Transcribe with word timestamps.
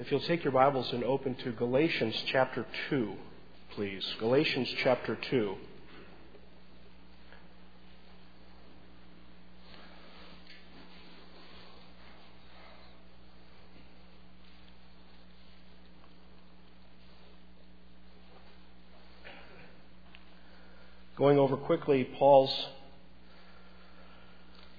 If 0.00 0.10
you'll 0.10 0.20
take 0.20 0.44
your 0.44 0.52
Bibles 0.54 0.94
and 0.94 1.04
open 1.04 1.34
to 1.44 1.52
Galatians 1.52 2.14
chapter 2.24 2.64
2, 2.88 3.12
please. 3.72 4.14
Galatians 4.18 4.74
chapter 4.78 5.14
2. 5.14 5.56
Going 21.18 21.38
over 21.38 21.58
quickly 21.58 22.04
Paul's 22.04 22.68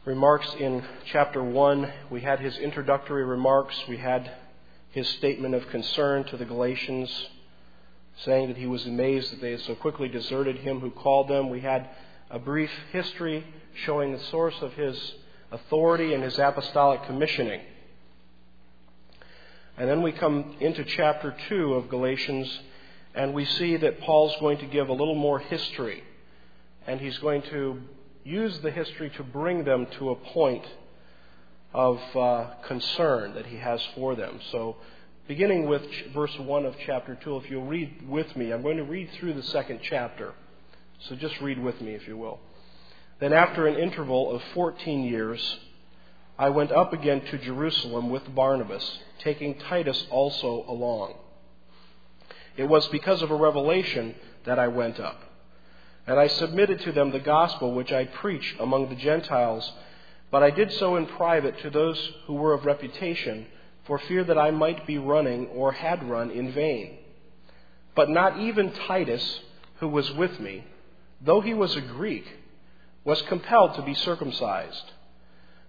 remarks 0.04 0.52
in 0.60 0.84
chapter 1.06 1.44
1. 1.44 1.94
We 2.10 2.22
had 2.22 2.40
his 2.40 2.58
introductory 2.58 3.24
remarks. 3.24 3.76
We 3.88 3.98
had 3.98 4.32
his 4.92 5.08
statement 5.10 5.55
of 5.55 5.68
concern 5.70 6.23
to 6.26 6.38
the 6.38 6.45
Galatians, 6.45 7.27
saying 8.23 8.50
that 8.50 8.58
he 8.58 8.68
was 8.68 8.86
amazed 8.86 9.31
that 9.31 9.41
they 9.41 9.52
had 9.52 9.62
so 9.62 9.76
quickly 9.76 10.08
deserted 10.08 10.58
him 10.58 10.80
who 10.80 10.91
called 10.91 11.27
them. 11.27 11.50
We 11.50 11.62
had 11.62 11.90
a 12.30 12.40
brief 12.40 12.72
history 12.91 13.45
showing 13.86 14.12
the 14.12 14.20
source 14.26 14.55
of 14.62 14.73
his 14.73 15.14
authority 15.52 16.14
and 16.14 16.23
his 16.23 16.38
apostolic 16.38 17.04
commissioning. 17.04 17.62
And 19.77 19.90
then 19.90 20.02
we 20.02 20.12
come 20.12 20.55
into 20.59 20.84
chapter 20.84 21.36
2 21.50 21.73
of 21.73 21.89
Galatians, 21.89 22.59
and 23.16 23.34
we 23.34 23.45
see 23.45 23.78
that 23.78 24.02
Paul's 24.02 24.36
going 24.39 24.59
to 24.59 24.66
give 24.66 24.89
a 24.89 24.94
little 24.94 25.16
more 25.16 25.39
history 25.39 26.03
and 26.88 27.00
he's 27.00 27.17
going 27.20 27.42
to 27.44 27.80
use 28.23 28.59
the 28.59 28.72
history 28.72 29.09
to 29.12 29.23
bring 29.23 29.64
them 29.64 29.88
to 29.98 30.12
a 30.12 30.16
point 30.16 30.64
of 31.73 31.99
uh, 32.16 32.48
concern 32.67 33.34
that 33.35 33.45
he 33.45 33.57
has 33.57 33.81
for 33.95 34.16
them. 34.16 34.39
So, 34.52 34.77
beginning 35.27 35.67
with 35.67 35.84
verse 36.13 36.38
1 36.38 36.66
of 36.66 36.75
chapter 36.85 37.16
2, 37.16 37.38
if 37.38 37.49
you'll 37.49 37.66
read 37.66 38.07
with 38.09 38.35
me, 38.35 38.52
I'm 38.52 38.61
going 38.61 38.78
to 38.78 38.83
read 38.83 39.09
through 39.13 39.33
the 39.33 39.44
second 39.44 39.80
chapter. 39.83 40.33
So, 41.08 41.16
just 41.16 41.39
read 41.41 41.59
with 41.59 41.80
me, 41.81 41.94
if 41.94 42.08
you 42.08 42.17
will. 42.17 42.39
Then, 43.19 43.33
after 43.33 43.67
an 43.67 43.78
interval 43.78 44.36
of 44.36 44.41
14 44.53 45.03
years, 45.03 45.59
I 46.38 46.50
went 46.50 46.72
up 46.72 46.91
again 46.91 47.22
to 47.22 47.38
Jerusalem 47.38 48.09
with 48.09 48.33
Barnabas, 48.33 49.00
taking 49.19 49.59
Titus 49.59 50.06
also 50.09 50.66
along. 50.67 51.13
It 52.58 52.66
was 52.66 52.88
because 52.88 53.22
of 53.22 53.31
a 53.31 53.35
revelation 53.35 54.16
that 54.45 54.59
I 54.59 54.67
went 54.67 55.00
up. 55.00 55.22
And 56.08 56.19
I 56.19 56.28
submitted 56.28 56.81
to 56.81 56.91
them 56.91 57.11
the 57.11 57.19
gospel 57.19 57.73
which 57.73 57.91
I 57.91 58.06
preach 58.06 58.56
among 58.59 58.89
the 58.89 58.95
Gentiles, 58.95 59.72
but 60.32 60.42
I 60.42 60.50
did 60.50 60.72
so 60.74 60.96
in 60.96 61.06
private 61.06 61.60
to 61.60 61.70
those 61.70 62.12
who 62.26 62.34
were 62.34 62.54
of 62.54 62.66
reputation, 62.66 63.48
for 63.86 64.00
fear 64.00 64.24
that 64.24 64.38
I 64.38 64.52
might 64.52 64.88
be 64.88 64.98
running 64.98 65.48
or 65.48 65.74
had 65.74 66.10
run 66.10 66.32
in 66.32 66.54
vain. 66.54 66.98
But 67.96 68.10
not 68.10 68.40
even 68.40 68.72
Titus, 68.72 69.42
who 69.80 69.90
was 69.90 70.09
with 70.14 70.40
me, 70.40 70.64
though 71.20 71.42
he 71.42 71.54
was 71.54 71.76
a 71.76 71.82
Greek, 71.82 72.26
was 73.04 73.22
compelled 73.24 73.76
to 73.76 73.82
be 73.82 73.94
circumcised. 73.94 74.92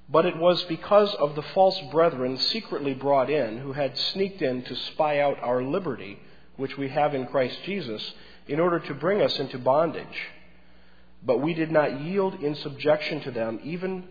But 0.08 0.26
it 0.26 0.36
was 0.36 0.62
because 0.64 1.14
of 1.14 1.34
the 1.34 1.42
false 1.42 1.80
brethren 1.90 2.36
secretly 2.36 2.94
brought 2.94 3.30
in, 3.30 3.58
who 3.58 3.72
had 3.72 3.96
sneaked 3.96 4.42
in 4.42 4.62
to 4.64 4.76
spy 4.76 5.20
out 5.20 5.38
our 5.40 5.62
liberty, 5.62 6.18
which 6.56 6.76
we 6.76 6.88
have 6.90 7.14
in 7.14 7.26
Christ 7.26 7.58
Jesus 7.64 8.12
in 8.46 8.60
order 8.60 8.78
to 8.78 8.94
bring 8.94 9.22
us 9.22 9.38
into 9.38 9.58
bondage. 9.58 10.28
But 11.24 11.40
we 11.40 11.54
did 11.54 11.70
not 11.70 12.00
yield 12.00 12.42
in 12.42 12.54
subjection 12.56 13.20
to 13.22 13.30
them 13.30 13.60
even 13.64 14.04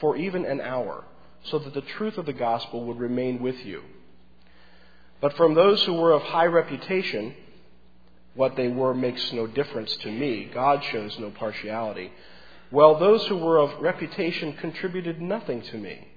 for 0.00 0.16
even 0.16 0.44
an 0.44 0.60
hour, 0.60 1.04
so 1.44 1.58
that 1.58 1.74
the 1.74 1.80
truth 1.80 2.18
of 2.18 2.26
the 2.26 2.32
gospel 2.32 2.84
would 2.84 2.98
remain 2.98 3.40
with 3.40 3.64
you. 3.64 3.82
But 5.20 5.36
from 5.36 5.54
those 5.54 5.82
who 5.84 5.94
were 5.94 6.12
of 6.12 6.22
high 6.22 6.46
reputation, 6.46 7.34
what 8.34 8.56
they 8.56 8.68
were 8.68 8.94
makes 8.94 9.32
no 9.32 9.46
difference 9.46 9.94
to 9.98 10.10
me. 10.10 10.50
God 10.52 10.84
shows 10.84 11.18
no 11.18 11.30
partiality. 11.30 12.12
Well, 12.70 12.98
those 12.98 13.26
who 13.26 13.36
were 13.36 13.58
of 13.58 13.80
reputation 13.80 14.54
contributed 14.54 15.20
nothing 15.20 15.62
to 15.62 15.76
me. 15.76 16.08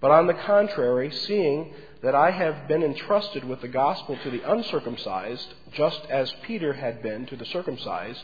But 0.00 0.10
on 0.10 0.26
the 0.26 0.34
contrary, 0.34 1.10
seeing 1.10 1.72
that 2.02 2.14
I 2.14 2.30
have 2.30 2.68
been 2.68 2.82
entrusted 2.82 3.44
with 3.44 3.60
the 3.60 3.68
gospel 3.68 4.16
to 4.22 4.30
the 4.30 4.42
uncircumcised, 4.50 5.54
just 5.72 6.02
as 6.10 6.32
Peter 6.42 6.74
had 6.74 7.02
been 7.02 7.26
to 7.26 7.36
the 7.36 7.46
circumcised, 7.46 8.22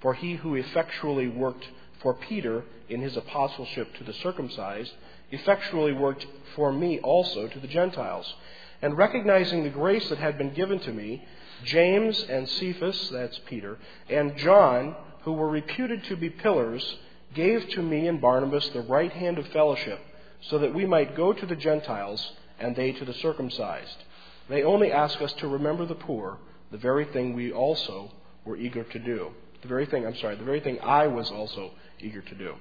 for 0.00 0.14
he 0.14 0.34
who 0.34 0.56
effectually 0.56 1.28
worked 1.28 1.64
for 2.02 2.14
Peter 2.14 2.64
in 2.90 3.00
his 3.00 3.16
apostleship 3.16 3.94
to 3.96 4.04
the 4.04 4.12
circumcised, 4.14 4.92
effectually 5.30 5.92
worked 5.92 6.26
for 6.54 6.72
me 6.72 6.98
also 7.00 7.46
to 7.48 7.60
the 7.60 7.68
Gentiles. 7.68 8.34
And 8.82 8.96
recognizing 8.96 9.62
the 9.62 9.70
grace 9.70 10.08
that 10.08 10.18
had 10.18 10.38
been 10.38 10.54
given 10.54 10.80
to 10.80 10.92
me, 10.92 11.24
James 11.64 12.22
and 12.28 12.48
Cephas, 12.48 13.10
that's 13.10 13.38
Peter, 13.46 13.78
and 14.08 14.36
John, 14.38 14.96
who 15.22 15.32
were 15.32 15.48
reputed 15.48 16.04
to 16.04 16.16
be 16.16 16.30
pillars, 16.30 16.96
gave 17.34 17.68
to 17.70 17.82
me 17.82 18.08
and 18.08 18.20
Barnabas 18.20 18.68
the 18.70 18.80
right 18.80 19.12
hand 19.12 19.38
of 19.38 19.46
fellowship, 19.48 20.00
so 20.42 20.58
that 20.58 20.74
we 20.74 20.86
might 20.86 21.16
go 21.16 21.32
to 21.32 21.46
the 21.46 21.56
Gentiles 21.56 22.32
and 22.58 22.74
they 22.74 22.92
to 22.92 23.04
the 23.04 23.14
circumcised. 23.14 24.04
They 24.48 24.62
only 24.64 24.90
ask 24.90 25.20
us 25.20 25.32
to 25.34 25.48
remember 25.48 25.86
the 25.86 25.94
poor, 25.94 26.38
the 26.70 26.78
very 26.78 27.04
thing 27.04 27.34
we 27.34 27.52
also 27.52 28.10
were 28.44 28.56
eager 28.56 28.84
to 28.84 28.98
do. 28.98 29.30
The 29.62 29.68
very 29.68 29.86
thing, 29.86 30.06
I'm 30.06 30.16
sorry, 30.16 30.36
the 30.36 30.44
very 30.44 30.60
thing 30.60 30.80
I 30.80 31.06
was 31.06 31.30
also 31.30 31.72
eager 32.00 32.22
to 32.22 32.34
do. 32.34 32.54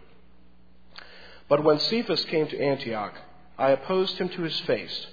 But 1.49 1.63
when 1.63 1.79
Cephas 1.79 2.23
came 2.25 2.47
to 2.47 2.61
Antioch, 2.61 3.15
I 3.57 3.71
opposed 3.71 4.17
him 4.19 4.29
to 4.29 4.43
his 4.43 4.57
face, 4.61 5.07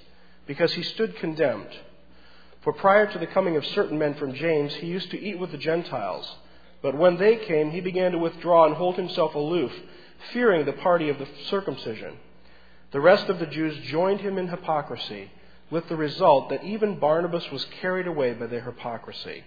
because 0.45 0.71
he 0.73 0.83
stood 0.83 1.17
condemned. 1.17 1.75
For 2.61 2.71
prior 2.73 3.11
to 3.11 3.17
the 3.17 3.27
coming 3.27 3.57
of 3.57 3.65
certain 3.65 3.97
men 3.97 4.13
from 4.13 4.33
James, 4.33 4.73
he 4.75 4.87
used 4.87 5.09
to 5.11 5.19
eat 5.19 5.39
with 5.39 5.51
the 5.51 5.57
Gentiles. 5.57 6.37
But 6.81 6.95
when 6.95 7.17
they 7.17 7.37
came, 7.37 7.71
he 7.71 7.81
began 7.81 8.11
to 8.11 8.19
withdraw 8.19 8.65
and 8.65 8.75
hold 8.75 8.97
himself 8.97 9.33
aloof, 9.33 9.71
fearing 10.31 10.65
the 10.65 10.73
party 10.73 11.09
of 11.09 11.17
the 11.17 11.27
circumcision. 11.49 12.17
The 12.91 13.01
rest 13.01 13.29
of 13.29 13.39
the 13.39 13.47
Jews 13.47 13.77
joined 13.85 14.21
him 14.21 14.37
in 14.37 14.47
hypocrisy, 14.47 15.31
with 15.71 15.89
the 15.89 15.95
result 15.95 16.49
that 16.49 16.63
even 16.63 16.99
Barnabas 16.99 17.51
was 17.51 17.65
carried 17.81 18.07
away 18.07 18.33
by 18.33 18.45
their 18.45 18.61
hypocrisy. 18.61 19.43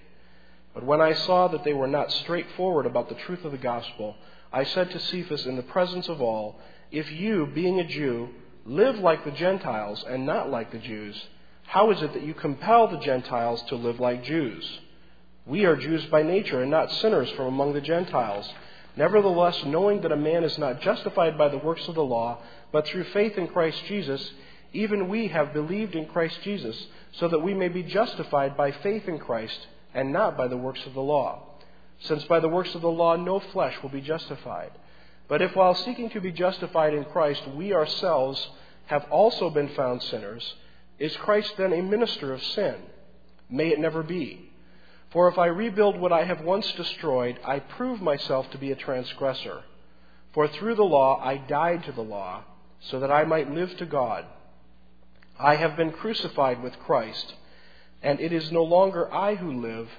But 0.74 0.84
when 0.84 1.00
I 1.00 1.12
saw 1.14 1.48
that 1.48 1.64
they 1.64 1.72
were 1.72 1.86
not 1.86 2.12
straightforward 2.12 2.86
about 2.86 3.08
the 3.08 3.14
truth 3.14 3.44
of 3.44 3.52
the 3.52 3.58
gospel, 3.58 4.16
I 4.52 4.64
said 4.64 4.90
to 4.90 4.98
Cephas 4.98 5.46
in 5.46 5.56
the 5.56 5.62
presence 5.62 6.08
of 6.08 6.20
all, 6.20 6.58
If 6.90 7.10
you, 7.12 7.46
being 7.46 7.78
a 7.78 7.86
Jew, 7.86 8.30
live 8.66 8.98
like 8.98 9.24
the 9.24 9.30
Gentiles 9.30 10.04
and 10.08 10.26
not 10.26 10.50
like 10.50 10.72
the 10.72 10.78
Jews, 10.78 11.16
how 11.62 11.90
is 11.92 12.02
it 12.02 12.12
that 12.14 12.24
you 12.24 12.34
compel 12.34 12.88
the 12.88 12.98
Gentiles 12.98 13.62
to 13.68 13.76
live 13.76 14.00
like 14.00 14.24
Jews? 14.24 14.80
We 15.46 15.64
are 15.66 15.76
Jews 15.76 16.04
by 16.06 16.22
nature 16.22 16.62
and 16.62 16.70
not 16.70 16.90
sinners 16.92 17.30
from 17.30 17.46
among 17.46 17.74
the 17.74 17.80
Gentiles. 17.80 18.52
Nevertheless, 18.96 19.64
knowing 19.64 20.00
that 20.02 20.12
a 20.12 20.16
man 20.16 20.42
is 20.42 20.58
not 20.58 20.80
justified 20.80 21.38
by 21.38 21.48
the 21.48 21.58
works 21.58 21.86
of 21.86 21.94
the 21.94 22.04
law, 22.04 22.38
but 22.72 22.86
through 22.86 23.04
faith 23.04 23.38
in 23.38 23.46
Christ 23.48 23.82
Jesus, 23.86 24.32
even 24.72 25.08
we 25.08 25.28
have 25.28 25.52
believed 25.52 25.94
in 25.94 26.06
Christ 26.06 26.38
Jesus, 26.42 26.86
so 27.12 27.28
that 27.28 27.38
we 27.38 27.54
may 27.54 27.68
be 27.68 27.84
justified 27.84 28.56
by 28.56 28.72
faith 28.72 29.06
in 29.08 29.18
Christ 29.18 29.66
and 29.94 30.12
not 30.12 30.36
by 30.36 30.48
the 30.48 30.56
works 30.56 30.84
of 30.86 30.94
the 30.94 31.00
law. 31.00 31.42
Since 32.00 32.24
by 32.24 32.40
the 32.40 32.48
works 32.48 32.74
of 32.74 32.80
the 32.80 32.90
law 32.90 33.16
no 33.16 33.38
flesh 33.38 33.80
will 33.82 33.90
be 33.90 34.00
justified. 34.00 34.72
But 35.30 35.42
if 35.42 35.54
while 35.54 35.76
seeking 35.76 36.10
to 36.10 36.20
be 36.20 36.32
justified 36.32 36.92
in 36.92 37.04
Christ 37.04 37.46
we 37.46 37.72
ourselves 37.72 38.48
have 38.86 39.06
also 39.12 39.48
been 39.48 39.68
found 39.68 40.02
sinners, 40.02 40.56
is 40.98 41.16
Christ 41.18 41.54
then 41.56 41.72
a 41.72 41.82
minister 41.82 42.34
of 42.34 42.42
sin? 42.42 42.74
May 43.48 43.68
it 43.68 43.78
never 43.78 44.02
be. 44.02 44.50
For 45.12 45.28
if 45.28 45.38
I 45.38 45.46
rebuild 45.46 46.00
what 46.00 46.12
I 46.12 46.24
have 46.24 46.40
once 46.40 46.72
destroyed, 46.72 47.38
I 47.44 47.60
prove 47.60 48.02
myself 48.02 48.50
to 48.50 48.58
be 48.58 48.72
a 48.72 48.76
transgressor. 48.76 49.62
For 50.32 50.48
through 50.48 50.74
the 50.74 50.82
law 50.82 51.20
I 51.22 51.36
died 51.36 51.84
to 51.84 51.92
the 51.92 52.02
law 52.02 52.42
so 52.80 52.98
that 52.98 53.12
I 53.12 53.22
might 53.22 53.52
live 53.52 53.76
to 53.76 53.86
God. 53.86 54.24
I 55.38 55.54
have 55.54 55.76
been 55.76 55.92
crucified 55.92 56.60
with 56.60 56.76
Christ, 56.80 57.34
and 58.02 58.18
it 58.18 58.32
is 58.32 58.50
no 58.50 58.64
longer 58.64 59.12
I 59.14 59.36
who 59.36 59.52
live, 59.60 59.90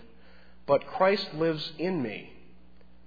but 0.65 0.87
Christ 0.87 1.33
lives 1.33 1.71
in 1.77 2.03
me. 2.03 2.30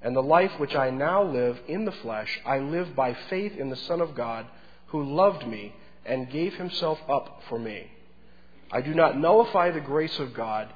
And 0.05 0.15
the 0.15 0.23
life 0.23 0.53
which 0.59 0.75
I 0.75 0.91
now 0.91 1.23
live 1.23 1.59
in 1.67 1.87
the 1.87 1.93
flesh, 1.93 2.39
I 2.45 2.59
live 2.59 2.95
by 2.95 3.15
faith 3.31 3.57
in 3.57 3.71
the 3.71 3.77
Son 3.77 4.03
of 4.03 4.15
God, 4.15 4.47
who 4.89 5.03
loved 5.03 5.47
me 5.47 5.75
and 6.05 6.31
gave 6.31 6.53
himself 6.55 7.01
up 7.09 7.41
for 7.49 7.59
me. 7.59 7.91
I 8.71 8.83
do 8.83 8.93
not 8.93 9.19
nullify 9.19 9.71
the 9.71 9.81
grace 9.81 10.19
of 10.19 10.35
God, 10.35 10.69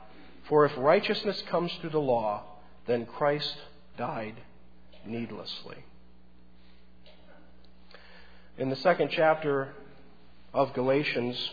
for 0.49 0.65
if 0.65 0.73
righteousness 0.79 1.43
comes 1.51 1.71
through 1.75 1.91
the 1.91 2.01
law, 2.01 2.43
then 2.87 3.05
Christ 3.05 3.55
died 3.99 4.37
needlessly. 5.05 5.77
In 8.57 8.71
the 8.71 8.77
second 8.77 9.11
chapter 9.13 9.75
of 10.55 10.73
Galatians, 10.73 11.51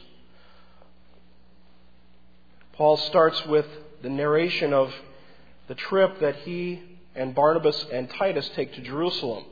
Paul 2.71 2.95
starts 2.95 3.45
with 3.45 3.67
the 4.01 4.09
narration 4.09 4.71
of 4.71 4.93
the 5.67 5.75
trip 5.75 6.21
that 6.21 6.37
he 6.37 6.94
and 7.15 7.33
Barnabas 7.33 7.85
and 7.91 8.09
Titus 8.09 8.49
take 8.55 8.73
to 8.75 8.81
Jerusalem. 8.81 9.45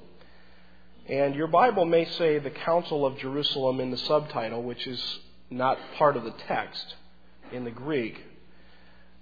And 1.07 1.35
your 1.35 1.47
Bible 1.47 1.85
may 1.85 2.05
say 2.05 2.39
the 2.39 2.49
Council 2.49 3.05
of 3.05 3.17
Jerusalem 3.17 3.79
in 3.79 3.91
the 3.91 3.97
subtitle, 3.97 4.63
which 4.63 4.87
is 4.87 5.19
not 5.49 5.77
part 5.97 6.15
of 6.17 6.23
the 6.23 6.33
text. 6.47 6.95
in 7.51 7.63
the 7.63 7.71
Greek. 7.71 8.19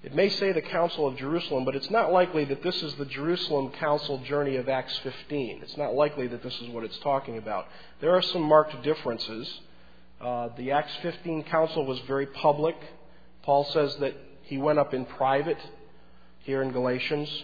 It 0.03 0.15
may 0.15 0.29
say 0.29 0.51
the 0.51 0.61
Council 0.61 1.05
of 1.05 1.15
Jerusalem, 1.17 1.63
but 1.63 1.75
it's 1.75 1.91
not 1.91 2.11
likely 2.11 2.45
that 2.45 2.63
this 2.63 2.81
is 2.81 2.95
the 2.95 3.05
Jerusalem 3.05 3.71
Council 3.71 4.17
journey 4.19 4.55
of 4.55 4.67
Acts 4.67 4.97
15. 4.99 5.59
It's 5.61 5.77
not 5.77 5.93
likely 5.93 6.27
that 6.27 6.41
this 6.41 6.59
is 6.59 6.69
what 6.69 6.83
it's 6.83 6.97
talking 6.99 7.37
about. 7.37 7.67
There 7.99 8.15
are 8.15 8.21
some 8.21 8.41
marked 8.41 8.81
differences. 8.81 9.59
Uh, 10.19 10.49
the 10.57 10.71
Acts 10.71 10.95
15 11.03 11.43
Council 11.43 11.85
was 11.85 11.99
very 12.07 12.25
public. 12.25 12.75
Paul 13.43 13.65
says 13.65 13.95
that 13.97 14.15
he 14.43 14.57
went 14.57 14.79
up 14.79 14.93
in 14.93 15.05
private 15.05 15.59
here 16.39 16.63
in 16.63 16.71
Galatians. 16.71 17.43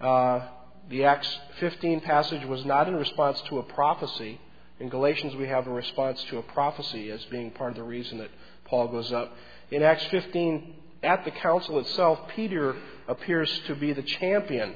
Uh, 0.00 0.46
the 0.88 1.04
Acts 1.04 1.38
15 1.58 2.00
passage 2.00 2.44
was 2.44 2.64
not 2.64 2.88
in 2.88 2.96
response 2.96 3.40
to 3.48 3.58
a 3.58 3.62
prophecy. 3.62 4.40
In 4.80 4.88
Galatians, 4.88 5.34
we 5.34 5.48
have 5.48 5.66
a 5.66 5.70
response 5.70 6.22
to 6.24 6.38
a 6.38 6.42
prophecy 6.42 7.10
as 7.10 7.24
being 7.26 7.50
part 7.50 7.72
of 7.72 7.76
the 7.76 7.82
reason 7.82 8.18
that 8.18 8.30
Paul 8.64 8.88
goes 8.88 9.12
up. 9.12 9.34
In 9.70 9.82
Acts 9.82 10.04
15, 10.06 10.74
at 11.02 11.24
the 11.24 11.30
council 11.30 11.78
itself, 11.78 12.20
Peter 12.34 12.76
appears 13.06 13.50
to 13.66 13.74
be 13.74 13.92
the 13.92 14.02
champion 14.02 14.74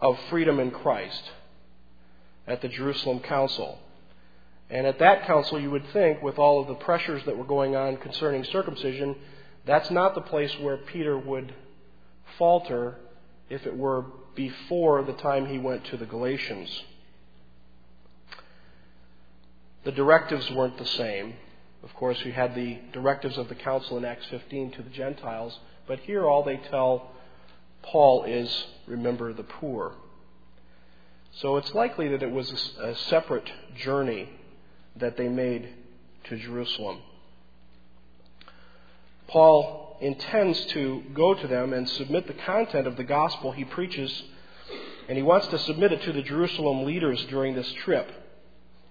of 0.00 0.18
freedom 0.30 0.60
in 0.60 0.70
Christ 0.70 1.30
at 2.46 2.62
the 2.62 2.68
Jerusalem 2.68 3.20
council. 3.20 3.78
And 4.70 4.86
at 4.86 4.98
that 5.00 5.26
council, 5.26 5.60
you 5.60 5.70
would 5.70 5.86
think, 5.92 6.22
with 6.22 6.38
all 6.38 6.60
of 6.60 6.68
the 6.68 6.74
pressures 6.74 7.22
that 7.24 7.36
were 7.36 7.44
going 7.44 7.74
on 7.74 7.96
concerning 7.96 8.44
circumcision, 8.44 9.16
that's 9.66 9.90
not 9.90 10.14
the 10.14 10.20
place 10.20 10.52
where 10.60 10.76
Peter 10.76 11.18
would 11.18 11.54
falter 12.38 12.96
if 13.48 13.66
it 13.66 13.76
were 13.76 14.04
before 14.34 15.02
the 15.02 15.14
time 15.14 15.46
he 15.46 15.58
went 15.58 15.84
to 15.86 15.96
the 15.96 16.06
Galatians. 16.06 16.82
The 19.84 19.92
directives 19.92 20.50
weren't 20.50 20.78
the 20.78 20.86
same. 20.86 21.34
Of 21.82 21.94
course, 21.94 22.22
we 22.24 22.32
had 22.32 22.54
the 22.54 22.78
directives 22.92 23.38
of 23.38 23.48
the 23.48 23.54
council 23.54 23.96
in 23.96 24.04
Acts 24.04 24.26
15 24.26 24.72
to 24.72 24.82
the 24.82 24.90
Gentiles, 24.90 25.58
but 25.86 26.00
here 26.00 26.26
all 26.26 26.42
they 26.42 26.56
tell 26.56 27.12
Paul 27.82 28.24
is 28.24 28.66
remember 28.86 29.32
the 29.32 29.44
poor. 29.44 29.92
So 31.32 31.56
it's 31.56 31.72
likely 31.74 32.08
that 32.08 32.22
it 32.22 32.30
was 32.30 32.74
a, 32.80 32.94
separate 32.94 33.50
journey 33.76 34.28
that 34.96 35.16
they 35.16 35.28
made 35.28 35.68
to 36.24 36.36
Jerusalem. 36.36 36.98
Paul 39.28 39.87
intends 40.00 40.64
to 40.66 41.02
go 41.14 41.34
to 41.34 41.46
them 41.46 41.72
and 41.72 41.88
submit 41.88 42.26
the 42.26 42.34
content 42.34 42.86
of 42.86 42.96
the 42.96 43.04
gospel 43.04 43.52
he 43.52 43.64
preaches, 43.64 44.22
and 45.08 45.16
he 45.16 45.22
wants 45.22 45.46
to 45.48 45.58
submit 45.58 45.92
it 45.92 46.02
to 46.02 46.12
the 46.12 46.22
Jerusalem 46.22 46.84
leaders 46.84 47.24
during 47.26 47.54
this 47.54 47.72
trip, 47.84 48.10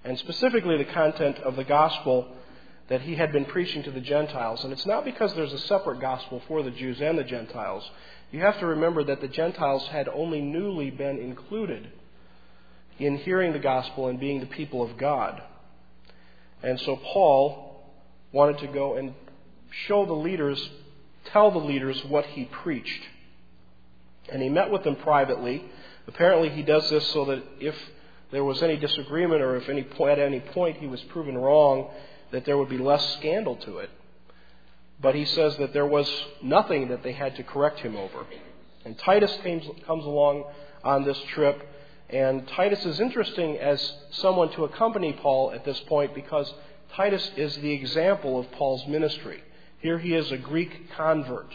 and 0.04 0.18
specifically 0.19 0.77
the 0.77 0.86
content 0.86 1.38
of 1.39 1.56
the 1.56 1.63
gospel 1.63 2.27
that 2.89 3.01
he 3.01 3.15
had 3.15 3.31
been 3.31 3.45
preaching 3.45 3.83
to 3.83 3.92
the 3.92 4.01
Gentiles. 4.01 4.63
And 4.63 4.71
it's 4.71 4.86
not 4.86 5.04
because 5.04 5.33
there's 5.33 5.54
a 5.54 5.59
separate 5.59 6.00
gospel 6.00 6.42
for 6.48 6.63
the 6.63 6.71
Jews 6.71 7.01
and 7.01 7.18
the 7.18 7.24
Gentiles. 7.24 7.89
You 8.31 8.39
have 8.42 8.59
to 8.59 8.65
remember 8.65 9.04
that 9.04 9.21
the 9.21 9.27
Gentiles 9.27 9.86
had 9.88 10.07
only 10.07 10.42
newly 10.42 10.89
been 10.89 11.18
included 11.18 11.92
in 13.00 13.18
hearing 13.18 13.54
the 13.54 13.59
gospel 13.59 14.07
and 14.07 14.19
being 14.19 14.39
the 14.39 14.45
people 14.45 14.81
of 14.81 14.98
God. 14.98 15.42
And 16.63 16.80
so 16.81 16.95
Paul 16.95 17.83
wanted 18.31 18.59
to 18.59 18.68
go 18.68 18.95
and 18.95 19.13
show 19.88 20.06
the 20.06 20.13
leaders, 20.13 20.69
tell 21.31 21.51
the 21.51 21.59
leaders 21.59 22.03
what 22.06 22.25
he 22.25 22.45
preached. 22.45 23.03
And 24.29 24.41
he 24.41 24.50
met 24.50 24.69
with 24.69 24.83
them 24.83 24.95
privately. 24.97 25.63
Apparently, 26.07 26.50
he 26.50 26.63
does 26.63 26.89
this 26.89 27.07
so 27.12 27.25
that 27.25 27.44
if 27.59 27.75
there 28.31 28.44
was 28.44 28.62
any 28.62 28.77
disagreement 28.77 29.41
or 29.41 29.56
if 29.56 29.69
any, 29.69 29.83
point, 29.83 30.12
at 30.12 30.19
any 30.19 30.39
point 30.39 30.77
he 30.77 30.88
was 30.88 31.01
proven 31.03 31.38
wrong, 31.38 31.89
that 32.31 32.45
there 32.45 32.57
would 32.57 32.69
be 32.69 32.77
less 32.77 33.13
scandal 33.13 33.56
to 33.57 33.77
it. 33.79 33.89
But 35.00 35.15
he 35.15 35.25
says 35.25 35.56
that 35.57 35.74
there 35.74 35.85
was 35.85 36.09
nothing 36.41 36.89
that 36.89 37.03
they 37.03 37.13
had 37.13 37.35
to 37.38 37.44
correct 37.44 37.80
him 37.80 37.95
over. 37.95 38.25
And 38.83 38.97
Titus 38.97 39.38
comes, 39.44 39.63
comes 39.85 40.06
along 40.06 40.45
on 40.83 41.03
this 41.03 41.19
trip, 41.33 41.62
and 42.09 42.47
Titus 42.47 42.85
is 42.85 43.00
interesting 43.00 43.57
as 43.57 43.94
someone 44.12 44.51
to 44.53 44.63
accompany 44.63 45.13
Paul 45.13 45.51
at 45.51 45.65
this 45.65 45.80
point 45.81 46.15
because 46.15 46.51
Titus 46.94 47.30
is 47.35 47.56
the 47.57 47.71
example 47.71 48.39
of 48.39 48.50
Paul's 48.53 48.85
ministry. 48.88 49.44
Here 49.79 50.00
he 50.00 50.13
is 50.13 50.31
a 50.31 50.38
Greek 50.38 50.91
convert. 50.95 51.53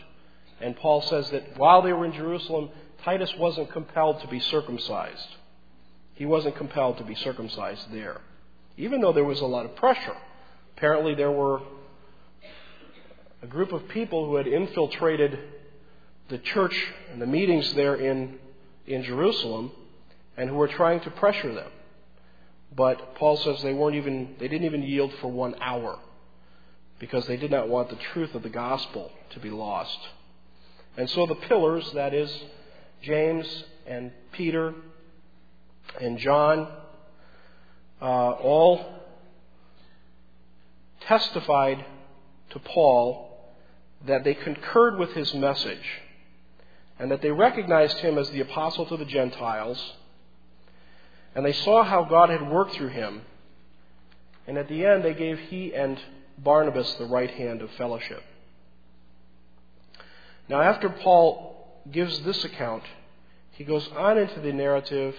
And 0.60 0.76
Paul 0.76 1.02
says 1.02 1.30
that 1.30 1.58
while 1.58 1.82
they 1.82 1.92
were 1.92 2.04
in 2.04 2.12
Jerusalem, 2.12 2.70
Titus 3.04 3.32
wasn't 3.36 3.72
compelled 3.72 4.20
to 4.20 4.28
be 4.28 4.38
circumcised. 4.38 5.36
He 6.14 6.26
wasn't 6.26 6.56
compelled 6.56 6.98
to 6.98 7.04
be 7.04 7.16
circumcised 7.16 7.92
there, 7.92 8.20
even 8.76 9.00
though 9.00 9.12
there 9.12 9.24
was 9.24 9.40
a 9.40 9.46
lot 9.46 9.64
of 9.64 9.74
pressure. 9.74 10.16
Apparently, 10.76 11.14
there 11.14 11.32
were 11.32 11.62
a 13.42 13.46
group 13.46 13.72
of 13.72 13.88
people 13.88 14.26
who 14.26 14.36
had 14.36 14.46
infiltrated 14.46 15.36
the 16.28 16.38
church 16.38 16.76
and 17.10 17.20
the 17.20 17.26
meetings 17.26 17.74
there 17.74 17.96
in, 17.96 18.38
in 18.86 19.02
Jerusalem 19.02 19.72
and 20.36 20.48
who 20.48 20.54
were 20.54 20.68
trying 20.68 21.00
to 21.00 21.10
pressure 21.10 21.52
them. 21.52 21.70
But 22.74 23.16
Paul 23.16 23.36
says 23.38 23.62
they 23.62 23.74
weren't 23.74 23.96
even 23.96 24.36
they 24.38 24.48
didn't 24.48 24.64
even 24.64 24.82
yield 24.82 25.12
for 25.20 25.28
one 25.28 25.56
hour 25.60 25.98
because 27.02 27.26
they 27.26 27.36
did 27.36 27.50
not 27.50 27.68
want 27.68 27.90
the 27.90 27.96
truth 27.96 28.32
of 28.32 28.44
the 28.44 28.48
gospel 28.48 29.10
to 29.30 29.40
be 29.40 29.50
lost. 29.50 29.98
And 30.96 31.10
so 31.10 31.26
the 31.26 31.34
pillars, 31.34 31.90
that 31.94 32.14
is 32.14 32.32
James 33.02 33.64
and 33.88 34.12
Peter 34.30 34.72
and 36.00 36.16
John, 36.16 36.68
uh, 38.00 38.04
all 38.04 39.00
testified 41.00 41.84
to 42.50 42.60
Paul 42.60 43.52
that 44.06 44.22
they 44.22 44.34
concurred 44.34 44.96
with 44.96 45.10
his 45.14 45.34
message 45.34 45.84
and 47.00 47.10
that 47.10 47.20
they 47.20 47.32
recognized 47.32 47.98
him 47.98 48.16
as 48.16 48.30
the 48.30 48.42
apostle 48.42 48.86
to 48.86 48.96
the 48.96 49.06
Gentiles 49.06 49.94
and 51.34 51.44
they 51.44 51.52
saw 51.52 51.82
how 51.82 52.04
God 52.04 52.30
had 52.30 52.48
worked 52.48 52.74
through 52.76 52.90
him. 52.90 53.22
And 54.46 54.56
at 54.56 54.68
the 54.68 54.86
end, 54.86 55.02
they 55.02 55.14
gave 55.14 55.40
he 55.50 55.74
and 55.74 55.98
Barnabas 56.42 56.92
the 56.94 57.06
right 57.06 57.30
hand 57.30 57.62
of 57.62 57.70
fellowship. 57.72 58.22
Now, 60.48 60.60
after 60.60 60.88
Paul 60.88 61.82
gives 61.90 62.20
this 62.20 62.44
account, 62.44 62.82
he 63.52 63.64
goes 63.64 63.88
on 63.96 64.18
into 64.18 64.40
the 64.40 64.52
narrative 64.52 65.14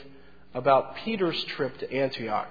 about 0.54 0.98
Peter's 0.98 1.44
trip 1.46 1.78
to 1.80 1.92
Antioch 1.92 2.50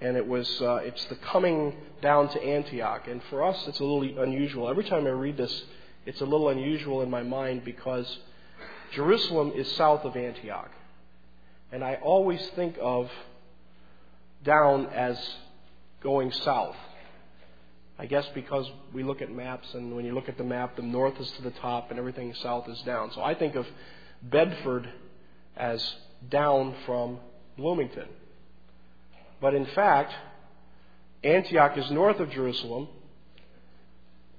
and 0.00 0.16
it 0.16 0.26
was 0.26 0.48
uh, 0.60 0.76
it's 0.76 1.04
the 1.06 1.14
coming 1.16 1.74
down 2.02 2.28
to 2.28 2.42
Antioch. 2.42 3.08
And 3.08 3.22
for 3.30 3.44
us, 3.44 3.62
it's 3.66 3.80
a 3.80 3.84
little 3.84 4.22
unusual. 4.22 4.68
Every 4.68 4.84
time 4.84 5.06
I 5.06 5.10
read 5.10 5.36
this, 5.36 5.62
it's 6.04 6.20
a 6.20 6.24
little 6.24 6.50
unusual 6.50 7.02
in 7.02 7.10
my 7.10 7.22
mind 7.22 7.64
because 7.64 8.18
Jerusalem 8.92 9.52
is 9.54 9.70
south 9.72 10.04
of 10.04 10.16
Antioch, 10.16 10.70
and 11.72 11.82
I 11.82 11.96
always 11.96 12.46
think 12.50 12.76
of 12.80 13.10
down 14.44 14.86
as 14.86 15.18
going 16.02 16.30
south. 16.30 16.76
I 17.98 18.06
guess 18.06 18.26
because 18.34 18.70
we 18.92 19.02
look 19.02 19.22
at 19.22 19.30
maps, 19.30 19.72
and 19.72 19.96
when 19.96 20.04
you 20.04 20.12
look 20.12 20.28
at 20.28 20.36
the 20.36 20.44
map, 20.44 20.76
the 20.76 20.82
north 20.82 21.18
is 21.18 21.30
to 21.32 21.42
the 21.42 21.50
top 21.50 21.90
and 21.90 21.98
everything 21.98 22.34
south 22.42 22.68
is 22.68 22.80
down. 22.82 23.10
So 23.12 23.22
I 23.22 23.34
think 23.34 23.54
of 23.54 23.66
Bedford 24.22 24.88
as 25.56 25.94
down 26.28 26.74
from 26.84 27.18
Bloomington. 27.56 28.08
But 29.40 29.54
in 29.54 29.64
fact, 29.66 30.12
Antioch 31.24 31.78
is 31.78 31.90
north 31.90 32.20
of 32.20 32.30
Jerusalem. 32.30 32.88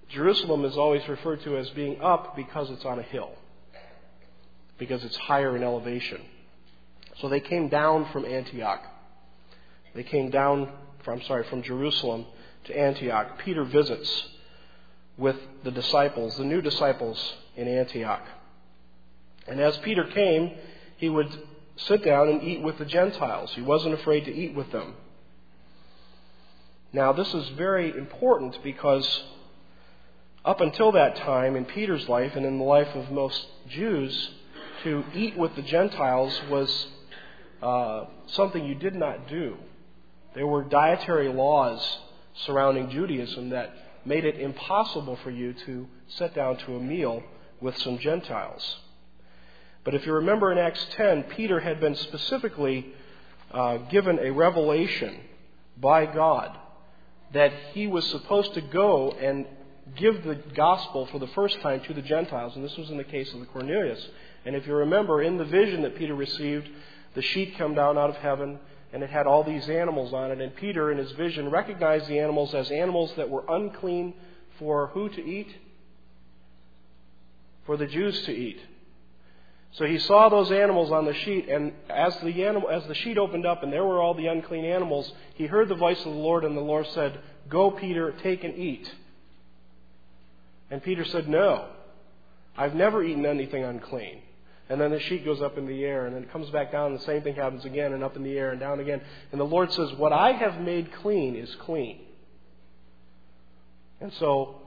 Jerusalem 0.09 0.63
is 0.63 0.77
always 0.77 1.07
referred 1.07 1.41
to 1.43 1.57
as 1.57 1.69
being 1.71 1.99
up 2.01 2.35
because 2.35 2.69
it's 2.69 2.85
on 2.85 2.99
a 2.99 3.03
hill, 3.03 3.31
because 4.77 5.03
it's 5.03 5.17
higher 5.17 5.55
in 5.55 5.63
elevation. 5.63 6.21
So 7.19 7.27
they 7.27 7.39
came 7.39 7.69
down 7.69 8.07
from 8.11 8.23
Antioch. 8.23 8.81
They 9.95 10.03
came 10.03 10.29
down, 10.29 10.71
from, 11.03 11.19
I'm 11.19 11.25
sorry, 11.25 11.43
from 11.49 11.63
Jerusalem 11.63 12.27
to 12.67 12.77
Antioch. 12.77 13.39
Peter 13.39 13.63
visits 13.63 14.27
with 15.17 15.35
the 15.63 15.71
disciples, 15.71 16.37
the 16.37 16.43
new 16.43 16.61
disciples 16.61 17.33
in 17.55 17.67
Antioch. 17.67 18.23
And 19.47 19.59
as 19.59 19.77
Peter 19.77 20.03
came, 20.03 20.51
he 20.97 21.09
would 21.09 21.29
sit 21.77 22.03
down 22.03 22.29
and 22.29 22.43
eat 22.43 22.61
with 22.61 22.77
the 22.77 22.85
Gentiles. 22.85 23.53
He 23.55 23.61
wasn't 23.61 23.93
afraid 23.93 24.25
to 24.25 24.33
eat 24.33 24.53
with 24.53 24.71
them. 24.71 24.95
Now, 26.93 27.13
this 27.13 27.33
is 27.33 27.49
very 27.49 27.95
important 27.95 28.61
because 28.63 29.23
up 30.45 30.61
until 30.61 30.93
that 30.93 31.15
time 31.17 31.55
in 31.55 31.65
Peter's 31.65 32.07
life 32.07 32.35
and 32.35 32.45
in 32.45 32.57
the 32.57 32.63
life 32.63 32.95
of 32.95 33.11
most 33.11 33.45
Jews, 33.69 34.31
to 34.83 35.03
eat 35.13 35.37
with 35.37 35.55
the 35.55 35.61
Gentiles 35.61 36.39
was 36.49 36.87
uh, 37.61 38.05
something 38.27 38.63
you 38.63 38.75
did 38.75 38.95
not 38.95 39.27
do. 39.27 39.57
There 40.35 40.47
were 40.47 40.63
dietary 40.63 41.29
laws 41.29 41.99
surrounding 42.45 42.89
Judaism 42.89 43.49
that 43.49 43.73
made 44.05 44.25
it 44.25 44.39
impossible 44.39 45.17
for 45.23 45.31
you 45.31 45.53
to 45.65 45.87
sit 46.07 46.33
down 46.33 46.57
to 46.57 46.75
a 46.75 46.79
meal 46.79 47.23
with 47.59 47.77
some 47.79 47.97
Gentiles. 47.97 48.77
But 49.83 49.95
if 49.95 50.05
you 50.05 50.13
remember 50.13 50.51
in 50.51 50.57
Acts 50.57 50.85
10, 50.91 51.23
Peter 51.23 51.59
had 51.59 51.79
been 51.79 51.95
specifically 51.95 52.87
uh, 53.51 53.77
given 53.89 54.19
a 54.19 54.31
revelation 54.31 55.17
by 55.77 56.05
God 56.05 56.57
that 57.33 57.51
he 57.73 57.87
was 57.87 58.05
supposed 58.09 58.53
to 58.53 58.61
go 58.61 59.11
and 59.11 59.45
give 59.95 60.23
the 60.23 60.35
gospel 60.35 61.05
for 61.07 61.19
the 61.19 61.27
first 61.27 61.59
time 61.61 61.81
to 61.81 61.93
the 61.93 62.01
Gentiles, 62.01 62.55
and 62.55 62.63
this 62.63 62.75
was 62.77 62.89
in 62.89 62.97
the 62.97 63.03
case 63.03 63.31
of 63.33 63.39
the 63.39 63.45
Cornelius. 63.45 64.05
And 64.45 64.55
if 64.55 64.67
you 64.67 64.73
remember, 64.75 65.21
in 65.21 65.37
the 65.37 65.45
vision 65.45 65.81
that 65.83 65.95
Peter 65.95 66.15
received, 66.15 66.67
the 67.15 67.21
sheet 67.21 67.57
come 67.57 67.73
down 67.73 67.97
out 67.97 68.09
of 68.09 68.17
heaven, 68.17 68.59
and 68.93 69.03
it 69.03 69.09
had 69.09 69.27
all 69.27 69.43
these 69.43 69.69
animals 69.69 70.13
on 70.13 70.31
it. 70.31 70.39
And 70.39 70.55
Peter, 70.55 70.91
in 70.91 70.97
his 70.97 71.11
vision, 71.13 71.49
recognized 71.49 72.07
the 72.07 72.19
animals 72.19 72.53
as 72.53 72.71
animals 72.71 73.13
that 73.17 73.29
were 73.29 73.43
unclean 73.49 74.13
for 74.59 74.87
who 74.87 75.09
to 75.09 75.23
eat? 75.23 75.49
For 77.65 77.77
the 77.77 77.87
Jews 77.87 78.21
to 78.23 78.31
eat. 78.31 78.59
So 79.71 79.85
he 79.85 79.99
saw 79.99 80.29
those 80.29 80.51
animals 80.51 80.91
on 80.91 81.05
the 81.05 81.13
sheet, 81.13 81.49
and 81.49 81.73
as 81.89 82.17
the, 82.21 82.45
animal, 82.45 82.69
as 82.69 82.87
the 82.87 82.95
sheet 82.95 83.17
opened 83.17 83.45
up 83.45 83.61
and 83.63 83.71
there 83.71 83.83
were 83.83 84.01
all 84.01 84.13
the 84.13 84.27
unclean 84.27 84.65
animals, 84.65 85.11
he 85.35 85.45
heard 85.45 85.67
the 85.67 85.75
voice 85.75 85.99
of 85.99 86.05
the 86.05 86.19
Lord, 86.19 86.45
and 86.45 86.55
the 86.55 86.61
Lord 86.61 86.87
said, 86.87 87.19
Go, 87.49 87.71
Peter, 87.71 88.13
take 88.23 88.43
and 88.43 88.57
eat. 88.57 88.91
And 90.71 90.81
Peter 90.81 91.05
said, 91.05 91.27
No, 91.27 91.67
I've 92.57 92.73
never 92.73 93.03
eaten 93.03 93.25
anything 93.25 93.63
unclean. 93.63 94.21
And 94.69 94.81
then 94.81 94.91
the 94.91 94.99
sheet 94.99 95.23
goes 95.23 95.41
up 95.41 95.57
in 95.57 95.65
the 95.65 95.85
air, 95.85 96.05
and 96.05 96.15
then 96.15 96.23
it 96.23 96.31
comes 96.31 96.49
back 96.49 96.71
down, 96.71 96.91
and 96.91 96.99
the 96.99 97.05
same 97.05 97.21
thing 97.21 97.35
happens 97.35 97.63
again, 97.63 97.93
and 97.93 98.03
up 98.03 98.15
in 98.17 98.23
the 98.23 98.37
air, 98.37 98.51
and 98.51 98.59
down 98.59 98.79
again. 98.79 99.01
And 99.31 99.39
the 99.39 99.45
Lord 99.45 99.71
says, 99.71 99.93
What 99.93 100.11
I 100.11 100.33
have 100.33 100.59
made 100.59 100.91
clean 101.01 101.35
is 101.35 101.53
clean. 101.61 102.01
And 104.01 104.11
so, 104.13 104.61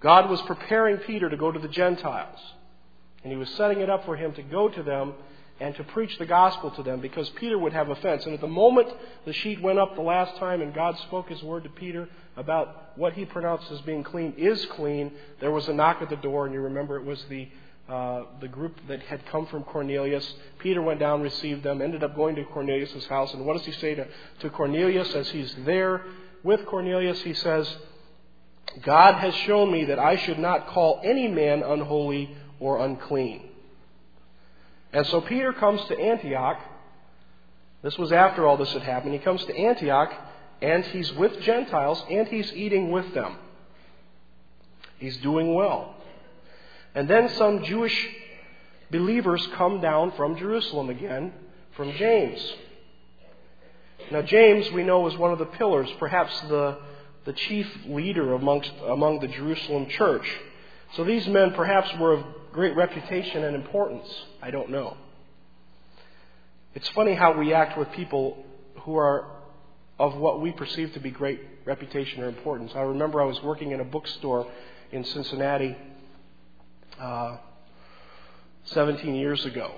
God 0.00 0.28
was 0.28 0.42
preparing 0.42 0.98
Peter 0.98 1.30
to 1.30 1.36
go 1.36 1.50
to 1.50 1.58
the 1.58 1.68
Gentiles. 1.68 2.38
And 3.22 3.32
he 3.32 3.38
was 3.38 3.48
setting 3.50 3.80
it 3.80 3.88
up 3.88 4.04
for 4.04 4.16
him 4.16 4.32
to 4.34 4.42
go 4.42 4.68
to 4.68 4.82
them 4.82 5.14
and 5.60 5.76
to 5.76 5.84
preach 5.84 6.18
the 6.18 6.26
gospel 6.26 6.72
to 6.72 6.82
them 6.82 7.00
because 7.00 7.28
Peter 7.30 7.56
would 7.56 7.72
have 7.72 7.88
offense. 7.88 8.24
And 8.24 8.34
at 8.34 8.40
the 8.40 8.48
moment 8.48 8.88
the 9.24 9.32
sheet 9.32 9.62
went 9.62 9.78
up 9.78 9.94
the 9.94 10.02
last 10.02 10.36
time 10.38 10.60
and 10.60 10.74
God 10.74 10.98
spoke 10.98 11.28
his 11.28 11.40
word 11.42 11.62
to 11.64 11.70
Peter 11.70 12.08
about 12.36 12.98
what 12.98 13.12
he 13.12 13.24
pronounced 13.24 13.70
as 13.70 13.80
being 13.82 14.02
clean 14.02 14.34
is 14.36 14.66
clean, 14.72 15.12
there 15.40 15.52
was 15.52 15.68
a 15.68 15.72
knock 15.72 16.02
at 16.02 16.10
the 16.10 16.16
door, 16.16 16.46
and 16.46 16.54
you 16.54 16.60
remember 16.60 16.96
it 16.96 17.04
was 17.04 17.24
the 17.28 17.48
uh, 17.92 18.24
the 18.40 18.48
group 18.48 18.74
that 18.88 19.02
had 19.02 19.26
come 19.26 19.44
from 19.48 19.64
Cornelius. 19.64 20.26
Peter 20.60 20.80
went 20.80 20.98
down, 20.98 21.20
received 21.20 21.62
them, 21.62 21.82
ended 21.82 22.02
up 22.02 22.16
going 22.16 22.34
to 22.36 22.44
Cornelius' 22.44 23.04
house. 23.06 23.34
And 23.34 23.44
what 23.44 23.54
does 23.54 23.66
he 23.66 23.72
say 23.72 23.94
to, 23.94 24.06
to 24.40 24.48
Cornelius 24.48 25.14
as 25.14 25.28
he's 25.28 25.54
there 25.66 26.02
with 26.42 26.64
Cornelius? 26.64 27.20
He 27.20 27.34
says, 27.34 27.70
God 28.82 29.16
has 29.16 29.34
shown 29.34 29.70
me 29.70 29.84
that 29.84 29.98
I 29.98 30.16
should 30.16 30.38
not 30.38 30.68
call 30.68 31.02
any 31.04 31.28
man 31.28 31.62
unholy 31.62 32.34
or 32.60 32.82
unclean. 32.82 33.50
And 34.94 35.06
so 35.08 35.20
Peter 35.20 35.52
comes 35.52 35.84
to 35.88 36.00
Antioch. 36.00 36.60
This 37.82 37.98
was 37.98 38.10
after 38.10 38.46
all 38.46 38.56
this 38.56 38.72
had 38.72 38.80
happened. 38.80 39.12
He 39.12 39.18
comes 39.18 39.44
to 39.44 39.54
Antioch, 39.54 40.14
and 40.62 40.82
he's 40.82 41.12
with 41.12 41.38
Gentiles, 41.42 42.02
and 42.10 42.26
he's 42.26 42.50
eating 42.54 42.90
with 42.90 43.12
them. 43.12 43.36
He's 44.96 45.18
doing 45.18 45.52
well. 45.52 45.96
And 46.94 47.08
then 47.08 47.28
some 47.30 47.64
Jewish 47.64 48.08
believers 48.90 49.46
come 49.54 49.80
down 49.80 50.12
from 50.12 50.36
Jerusalem 50.36 50.90
again, 50.90 51.32
from 51.76 51.92
James. 51.92 52.54
Now, 54.10 54.22
James, 54.22 54.70
we 54.72 54.82
know, 54.82 55.00
was 55.00 55.16
one 55.16 55.32
of 55.32 55.38
the 55.38 55.46
pillars, 55.46 55.88
perhaps 55.98 56.38
the, 56.42 56.78
the 57.24 57.32
chief 57.32 57.66
leader 57.86 58.34
amongst, 58.34 58.70
among 58.86 59.20
the 59.20 59.28
Jerusalem 59.28 59.86
church. 59.88 60.26
So 60.94 61.04
these 61.04 61.26
men 61.28 61.52
perhaps 61.52 61.90
were 61.98 62.12
of 62.12 62.24
great 62.52 62.76
reputation 62.76 63.44
and 63.44 63.56
importance. 63.56 64.08
I 64.42 64.50
don't 64.50 64.70
know. 64.70 64.96
It's 66.74 66.88
funny 66.90 67.14
how 67.14 67.38
we 67.38 67.54
act 67.54 67.78
with 67.78 67.90
people 67.92 68.44
who 68.80 68.96
are 68.96 69.26
of 69.98 70.16
what 70.16 70.40
we 70.40 70.52
perceive 70.52 70.92
to 70.94 71.00
be 71.00 71.10
great 71.10 71.40
reputation 71.64 72.22
or 72.22 72.28
importance. 72.28 72.72
I 72.74 72.80
remember 72.80 73.22
I 73.22 73.24
was 73.24 73.40
working 73.42 73.70
in 73.70 73.80
a 73.80 73.84
bookstore 73.84 74.46
in 74.90 75.04
Cincinnati 75.04 75.76
uh, 77.02 77.36
17 78.66 79.16
years 79.16 79.44
ago. 79.44 79.74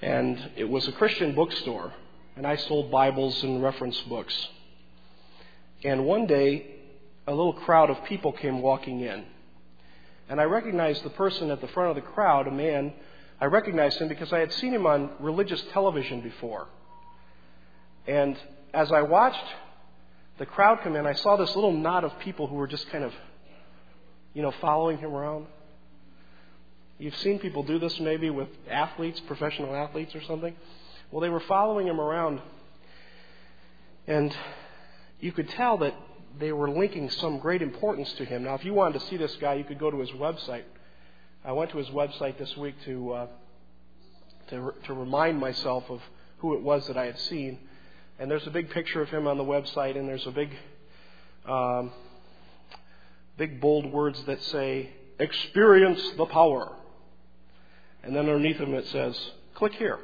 And 0.00 0.50
it 0.56 0.64
was 0.64 0.88
a 0.88 0.92
Christian 0.92 1.34
bookstore, 1.34 1.92
and 2.36 2.46
I 2.46 2.56
sold 2.56 2.90
Bibles 2.90 3.42
and 3.42 3.62
reference 3.62 4.00
books. 4.02 4.48
And 5.84 6.06
one 6.06 6.26
day, 6.26 6.66
a 7.26 7.32
little 7.32 7.52
crowd 7.52 7.90
of 7.90 8.02
people 8.04 8.32
came 8.32 8.62
walking 8.62 9.00
in. 9.00 9.26
And 10.30 10.40
I 10.40 10.44
recognized 10.44 11.04
the 11.04 11.10
person 11.10 11.50
at 11.50 11.60
the 11.60 11.68
front 11.68 11.90
of 11.90 11.96
the 11.96 12.10
crowd, 12.12 12.46
a 12.46 12.50
man. 12.50 12.94
I 13.38 13.44
recognized 13.46 13.98
him 13.98 14.08
because 14.08 14.32
I 14.32 14.38
had 14.38 14.52
seen 14.52 14.72
him 14.72 14.86
on 14.86 15.10
religious 15.18 15.62
television 15.72 16.22
before. 16.22 16.66
And 18.06 18.38
as 18.72 18.90
I 18.90 19.02
watched 19.02 19.44
the 20.38 20.46
crowd 20.46 20.80
come 20.82 20.96
in, 20.96 21.06
I 21.06 21.12
saw 21.12 21.36
this 21.36 21.54
little 21.54 21.72
knot 21.72 22.04
of 22.04 22.18
people 22.20 22.46
who 22.46 22.54
were 22.54 22.66
just 22.66 22.88
kind 22.88 23.04
of, 23.04 23.12
you 24.32 24.40
know, 24.40 24.52
following 24.62 24.96
him 24.96 25.12
around. 25.12 25.46
You've 26.98 27.16
seen 27.18 27.38
people 27.38 27.62
do 27.62 27.78
this 27.78 28.00
maybe 28.00 28.28
with 28.28 28.48
athletes, 28.68 29.20
professional 29.20 29.74
athletes 29.74 30.16
or 30.16 30.22
something. 30.22 30.54
Well, 31.12 31.20
they 31.20 31.28
were 31.28 31.40
following 31.40 31.86
him 31.86 32.00
around, 32.00 32.40
and 34.08 34.36
you 35.20 35.30
could 35.30 35.48
tell 35.50 35.78
that 35.78 35.94
they 36.40 36.50
were 36.50 36.68
linking 36.68 37.08
some 37.10 37.38
great 37.38 37.62
importance 37.62 38.12
to 38.14 38.24
him. 38.24 38.42
Now, 38.42 38.54
if 38.54 38.64
you 38.64 38.74
wanted 38.74 38.98
to 38.98 39.06
see 39.06 39.16
this 39.16 39.34
guy, 39.36 39.54
you 39.54 39.64
could 39.64 39.78
go 39.78 39.92
to 39.92 39.98
his 40.00 40.10
website. 40.10 40.64
I 41.44 41.52
went 41.52 41.70
to 41.70 41.78
his 41.78 41.88
website 41.88 42.36
this 42.36 42.56
week 42.56 42.74
to 42.84 43.12
uh, 43.12 43.26
to, 44.48 44.74
to 44.86 44.94
remind 44.94 45.38
myself 45.38 45.84
of 45.88 46.02
who 46.38 46.54
it 46.54 46.62
was 46.62 46.86
that 46.88 46.96
I 46.96 47.06
had 47.06 47.18
seen. 47.20 47.58
And 48.18 48.30
there's 48.30 48.46
a 48.46 48.50
big 48.50 48.70
picture 48.70 49.02
of 49.02 49.08
him 49.08 49.26
on 49.26 49.38
the 49.38 49.44
website, 49.44 49.96
and 49.96 50.08
there's 50.08 50.26
a 50.26 50.32
big, 50.32 50.50
um, 51.46 51.92
big 53.36 53.60
bold 53.60 53.86
words 53.92 54.20
that 54.24 54.42
say, 54.42 54.90
"Experience 55.20 56.02
the 56.16 56.26
power." 56.26 56.74
And 58.08 58.16
then 58.16 58.24
underneath 58.24 58.56
him 58.56 58.72
it 58.72 58.86
says, 58.86 59.32
"Click 59.52 59.74
here." 59.74 59.98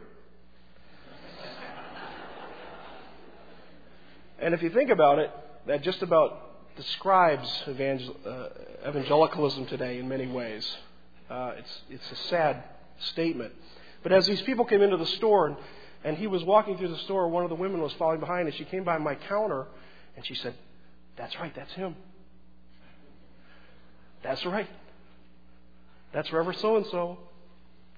and 4.38 4.52
if 4.52 4.62
you 4.62 4.68
think 4.68 4.90
about 4.90 5.18
it, 5.20 5.30
that 5.64 5.80
just 5.80 6.02
about 6.02 6.76
describes 6.76 7.48
evangel- 7.66 8.14
uh, 8.26 8.48
evangelicalism 8.86 9.64
today 9.64 9.98
in 9.98 10.06
many 10.06 10.26
ways. 10.26 10.76
Uh, 11.30 11.54
it's, 11.56 11.80
it's 11.88 12.12
a 12.12 12.16
sad 12.28 12.62
statement. 12.98 13.54
But 14.02 14.12
as 14.12 14.26
these 14.26 14.42
people 14.42 14.66
came 14.66 14.82
into 14.82 14.98
the 14.98 15.06
store 15.06 15.46
and, 15.46 15.56
and 16.04 16.18
he 16.18 16.26
was 16.26 16.44
walking 16.44 16.76
through 16.76 16.88
the 16.88 16.98
store, 16.98 17.26
one 17.28 17.44
of 17.44 17.48
the 17.48 17.56
women 17.56 17.80
was 17.80 17.94
following 17.94 18.20
behind 18.20 18.48
and 18.48 18.54
she 18.54 18.66
came 18.66 18.84
by 18.84 18.98
my 18.98 19.14
counter 19.14 19.66
and 20.14 20.26
she 20.26 20.34
said, 20.34 20.54
That's 21.16 21.34
right, 21.40 21.54
that's 21.56 21.72
him. 21.72 21.96
That's 24.22 24.44
right. 24.44 24.68
That's 26.12 26.30
Reverend 26.30 26.58
so 26.60 26.76
and 26.76 26.84
so. 26.88 27.18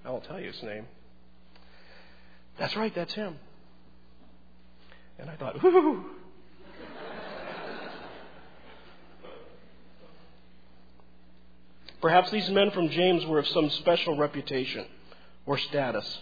I 0.07 0.09
won't 0.09 0.23
tell 0.23 0.39
you 0.39 0.47
his 0.47 0.63
name. 0.63 0.87
That's 2.57 2.73
right, 2.77 2.95
that's 2.95 3.13
him. 3.13 3.35
And 5.19 5.29
I 5.29 5.35
thought, 5.35 5.61
whoo, 5.61 6.05
Perhaps 11.99 12.31
these 12.31 12.49
men 12.51 12.71
from 12.71 12.89
James 12.89 13.25
were 13.25 13.39
of 13.39 13.47
some 13.47 13.69
special 13.69 14.15
reputation 14.15 14.85
or 15.45 15.57
status. 15.57 16.19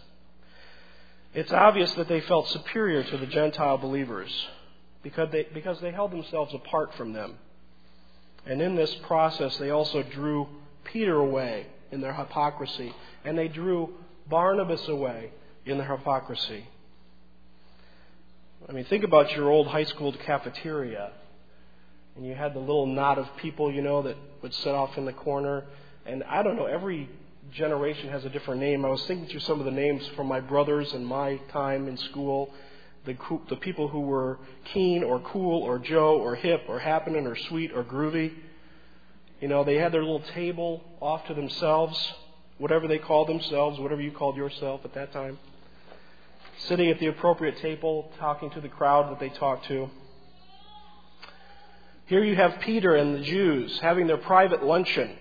It's 1.36 1.52
obvious 1.52 1.94
that 1.94 2.08
they 2.08 2.22
felt 2.22 2.48
superior 2.48 3.04
to 3.04 3.18
the 3.18 3.28
Gentile 3.28 3.78
believers 3.78 4.32
because 5.04 5.30
they, 5.32 5.46
because 5.54 5.80
they 5.82 5.92
held 5.92 6.12
themselves 6.12 6.56
apart 6.56 6.96
from 6.96 7.14
them. 7.14 7.36
And 8.48 8.62
in 8.64 8.76
this 8.76 8.96
process, 9.04 9.58
they 9.58 9.70
also 9.70 10.02
drew 10.02 10.48
Peter 10.86 11.18
away 11.18 11.68
in 11.92 12.02
their 12.02 12.14
hypocrisy, 12.14 12.94
and 13.24 13.38
they 13.38 13.48
drew 13.48 13.94
Barnabas 14.28 14.88
away 14.88 15.32
in 15.66 15.78
their 15.78 15.88
hypocrisy. 15.88 16.68
I 18.68 18.72
mean, 18.72 18.86
think 18.86 19.04
about 19.04 19.32
your 19.34 19.50
old 19.50 19.68
high 19.68 19.84
school 19.84 20.14
cafeteria 20.26 21.12
and 22.16 22.26
you 22.26 22.34
had 22.34 22.54
the 22.54 22.60
little 22.60 22.86
knot 22.86 23.18
of 23.18 23.28
people, 23.38 23.72
you 23.72 23.82
know, 23.82 24.02
that 24.04 24.16
would 24.42 24.54
sit 24.54 24.74
off 24.74 24.98
in 24.98 25.06
the 25.06 25.14
corner. 25.14 25.66
And 26.06 26.24
I 26.24 26.44
don't 26.44 26.56
know, 26.56 26.66
every 26.66 27.10
generation 27.52 28.10
has 28.10 28.24
a 28.24 28.30
different 28.30 28.62
name. 28.62 28.86
I 28.86 28.90
was 28.90 29.06
thinking 29.06 29.28
through 29.28 29.42
some 29.42 29.60
of 29.60 29.66
the 29.66 29.72
names 29.72 30.08
from 30.16 30.28
my 30.28 30.40
brothers 30.40 30.94
and 30.94 31.06
my 31.06 31.38
time 31.52 31.88
in 31.88 31.98
school. 31.98 32.54
The, 33.06 33.18
the 33.50 33.58
people 33.58 33.90
who 33.90 34.00
were 34.02 34.40
keen 34.74 35.04
or 35.04 35.20
cool 35.20 35.62
or 35.62 35.78
Joe 35.78 36.18
or 36.18 36.36
hip 36.36 36.64
or 36.68 36.80
happening 36.80 37.28
or 37.28 37.36
sweet 37.36 37.72
or 37.74 37.84
groovy. 37.84 38.34
You 39.42 39.50
know, 39.50 39.66
they 39.66 39.76
had 39.76 39.92
their 39.92 40.02
little 40.02 40.24
table 40.34 40.84
off 41.06 41.26
to 41.28 41.34
themselves, 41.34 42.14
whatever 42.58 42.88
they 42.88 42.98
called 42.98 43.30
themselves, 43.30 43.80
whatever 43.80 44.02
you 44.02 44.12
called 44.12 44.36
yourself 44.36 44.82
at 44.84 44.94
that 44.96 45.14
time. 45.14 45.38
Sitting 46.68 46.90
at 46.90 47.00
the 47.00 47.08
appropriate 47.08 47.58
table, 47.58 48.12
talking 48.18 48.50
to 48.52 48.62
the 48.62 48.70
crowd 48.70 49.12
that 49.12 49.20
they 49.20 49.30
talked 49.30 49.68
to. 49.68 49.90
Here 52.08 52.24
you 52.24 52.36
have 52.36 52.60
Peter 52.60 52.96
and 52.96 53.16
the 53.16 53.22
Jews 53.22 53.80
having 53.80 54.08
their 54.08 54.18
private 54.18 54.64
luncheon, 54.64 55.12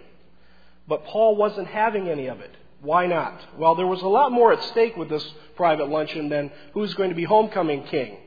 but 0.89 1.05
Paul 1.05 1.37
wasn't 1.37 1.67
having 1.69 2.09
any 2.09 2.29
of 2.29 2.41
it. 2.41 2.55
Why 2.81 3.07
not? 3.07 3.41
Well, 3.59 3.75
there 3.75 3.87
was 3.87 4.03
a 4.03 4.07
lot 4.07 4.33
more 4.33 4.53
at 4.53 4.63
stake 4.65 4.97
with 4.97 5.09
this 5.09 5.27
private 5.57 5.89
luncheon 5.89 6.29
than 6.29 6.51
who's 6.73 6.95
going 6.95 7.09
to 7.09 7.17
be 7.17 7.25
homecoming 7.25 7.85
king. 7.85 8.19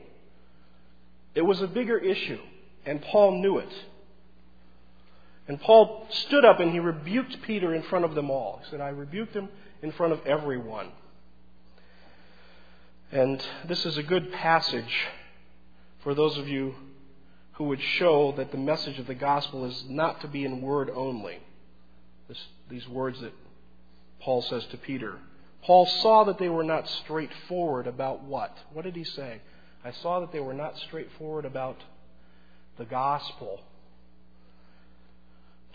It 1.34 1.42
was 1.42 1.60
a 1.60 1.68
bigger 1.68 1.96
issue, 1.96 2.40
and 2.84 3.00
Paul 3.00 3.40
knew 3.40 3.58
it. 3.58 3.72
And 5.48 5.58
Paul 5.60 6.06
stood 6.10 6.44
up 6.44 6.60
and 6.60 6.72
he 6.72 6.78
rebuked 6.78 7.40
Peter 7.42 7.74
in 7.74 7.82
front 7.84 8.04
of 8.04 8.14
them 8.14 8.30
all. 8.30 8.60
He 8.62 8.70
said, 8.70 8.82
I 8.82 8.90
rebuked 8.90 9.34
him 9.34 9.48
in 9.82 9.92
front 9.92 10.12
of 10.12 10.24
everyone. 10.26 10.92
And 13.10 13.42
this 13.66 13.86
is 13.86 13.96
a 13.96 14.02
good 14.02 14.30
passage 14.30 15.06
for 16.02 16.14
those 16.14 16.36
of 16.36 16.46
you 16.46 16.74
who 17.52 17.64
would 17.64 17.80
show 17.80 18.32
that 18.36 18.52
the 18.52 18.58
message 18.58 18.98
of 18.98 19.06
the 19.06 19.14
gospel 19.14 19.64
is 19.64 19.84
not 19.88 20.20
to 20.20 20.28
be 20.28 20.44
in 20.44 20.60
word 20.60 20.90
only. 20.94 21.38
This, 22.28 22.38
these 22.68 22.86
words 22.86 23.18
that 23.22 23.32
Paul 24.20 24.42
says 24.42 24.66
to 24.66 24.76
Peter. 24.76 25.18
Paul 25.62 25.86
saw 25.86 26.24
that 26.24 26.38
they 26.38 26.50
were 26.50 26.62
not 26.62 26.86
straightforward 26.88 27.86
about 27.86 28.22
what? 28.22 28.56
What 28.74 28.84
did 28.84 28.94
he 28.94 29.04
say? 29.04 29.40
I 29.82 29.92
saw 29.92 30.20
that 30.20 30.30
they 30.30 30.40
were 30.40 30.54
not 30.54 30.78
straightforward 30.78 31.46
about 31.46 31.82
the 32.76 32.84
gospel 32.84 33.60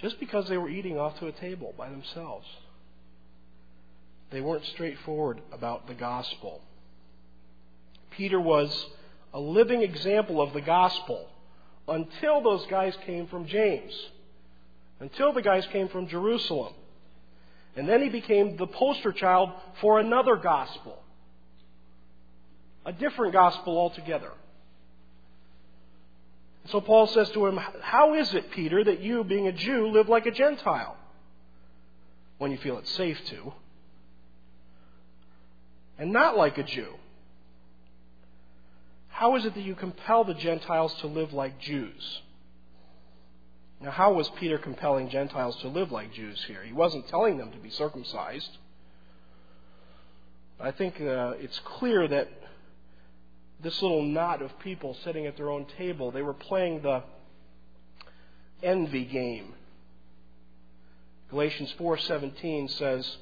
just 0.03 0.19
because 0.19 0.49
they 0.49 0.57
were 0.57 0.69
eating 0.69 0.99
off 0.99 1.17
to 1.19 1.27
a 1.27 1.31
table 1.31 1.73
by 1.77 1.89
themselves. 1.89 2.45
They 4.31 4.41
weren't 4.41 4.65
straightforward 4.65 5.41
about 5.53 5.87
the 5.87 5.93
gospel. 5.93 6.61
Peter 8.11 8.39
was 8.39 8.85
a 9.33 9.39
living 9.39 9.81
example 9.81 10.41
of 10.41 10.51
the 10.51 10.59
gospel 10.59 11.25
until 11.87 12.41
those 12.41 12.65
guys 12.67 12.93
came 13.05 13.27
from 13.27 13.47
James, 13.47 13.93
until 14.99 15.31
the 15.31 15.41
guys 15.41 15.65
came 15.67 15.87
from 15.87 16.07
Jerusalem. 16.07 16.73
And 17.77 17.87
then 17.87 18.01
he 18.01 18.09
became 18.09 18.57
the 18.57 18.67
poster 18.67 19.13
child 19.13 19.51
for 19.79 19.99
another 19.99 20.35
gospel, 20.35 21.01
a 22.85 22.91
different 22.91 23.31
gospel 23.31 23.77
altogether. 23.77 24.31
So 26.65 26.79
Paul 26.79 27.07
says 27.07 27.29
to 27.31 27.45
him, 27.45 27.59
How 27.81 28.13
is 28.13 28.33
it, 28.33 28.51
Peter, 28.51 28.83
that 28.83 29.01
you, 29.01 29.23
being 29.23 29.47
a 29.47 29.51
Jew, 29.51 29.87
live 29.87 30.09
like 30.09 30.25
a 30.25 30.31
Gentile? 30.31 30.97
When 32.37 32.51
you 32.51 32.57
feel 32.57 32.77
it's 32.77 32.91
safe 32.91 33.23
to. 33.27 33.53
And 35.97 36.11
not 36.11 36.37
like 36.37 36.57
a 36.57 36.63
Jew. 36.63 36.93
How 39.09 39.35
is 39.35 39.45
it 39.45 39.53
that 39.53 39.61
you 39.61 39.75
compel 39.75 40.23
the 40.23 40.33
Gentiles 40.33 40.93
to 41.01 41.07
live 41.07 41.33
like 41.33 41.59
Jews? 41.59 42.21
Now, 43.79 43.91
how 43.91 44.13
was 44.13 44.29
Peter 44.39 44.57
compelling 44.57 45.09
Gentiles 45.09 45.57
to 45.57 45.67
live 45.67 45.91
like 45.91 46.13
Jews 46.13 46.41
here? 46.47 46.63
He 46.63 46.71
wasn't 46.71 47.07
telling 47.09 47.37
them 47.37 47.51
to 47.51 47.57
be 47.57 47.69
circumcised. 47.69 48.57
I 50.59 50.71
think 50.71 51.01
uh, 51.01 51.33
it's 51.37 51.59
clear 51.59 52.07
that 52.07 52.29
this 53.63 53.81
little 53.81 54.03
knot 54.03 54.41
of 54.41 54.59
people 54.59 54.95
sitting 55.03 55.25
at 55.25 55.37
their 55.37 55.49
own 55.49 55.65
table, 55.77 56.11
they 56.11 56.21
were 56.21 56.33
playing 56.33 56.81
the 56.81 57.03
envy 58.61 59.05
game. 59.05 59.53
Galatians 61.29 61.71
4:17 61.73 62.67
says, 62.67 63.17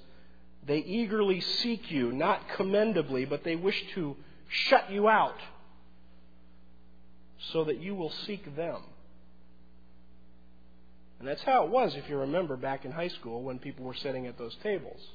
"They 0.66 0.80
eagerly 0.80 1.40
seek 1.40 1.92
you, 1.92 2.12
not 2.12 2.50
commendably, 2.50 3.26
but 3.26 3.44
they 3.44 3.56
wish 3.56 3.82
to 3.94 4.18
shut 4.48 4.92
you 4.92 5.08
out 5.08 5.40
so 7.52 7.64
that 7.64 7.78
you 7.78 7.96
will 7.96 8.10
seek 8.10 8.56
them." 8.56 8.84
And 11.20 11.28
that's 11.28 11.44
how 11.44 11.66
it 11.66 11.70
was 11.70 11.96
if 11.96 12.10
you 12.10 12.18
remember 12.18 12.58
back 12.58 12.84
in 12.84 12.92
high 12.92 13.10
school 13.10 13.44
when 13.44 13.60
people 13.60 13.86
were 13.86 13.94
sitting 13.94 14.26
at 14.26 14.38
those 14.40 14.56
tables. 14.58 15.08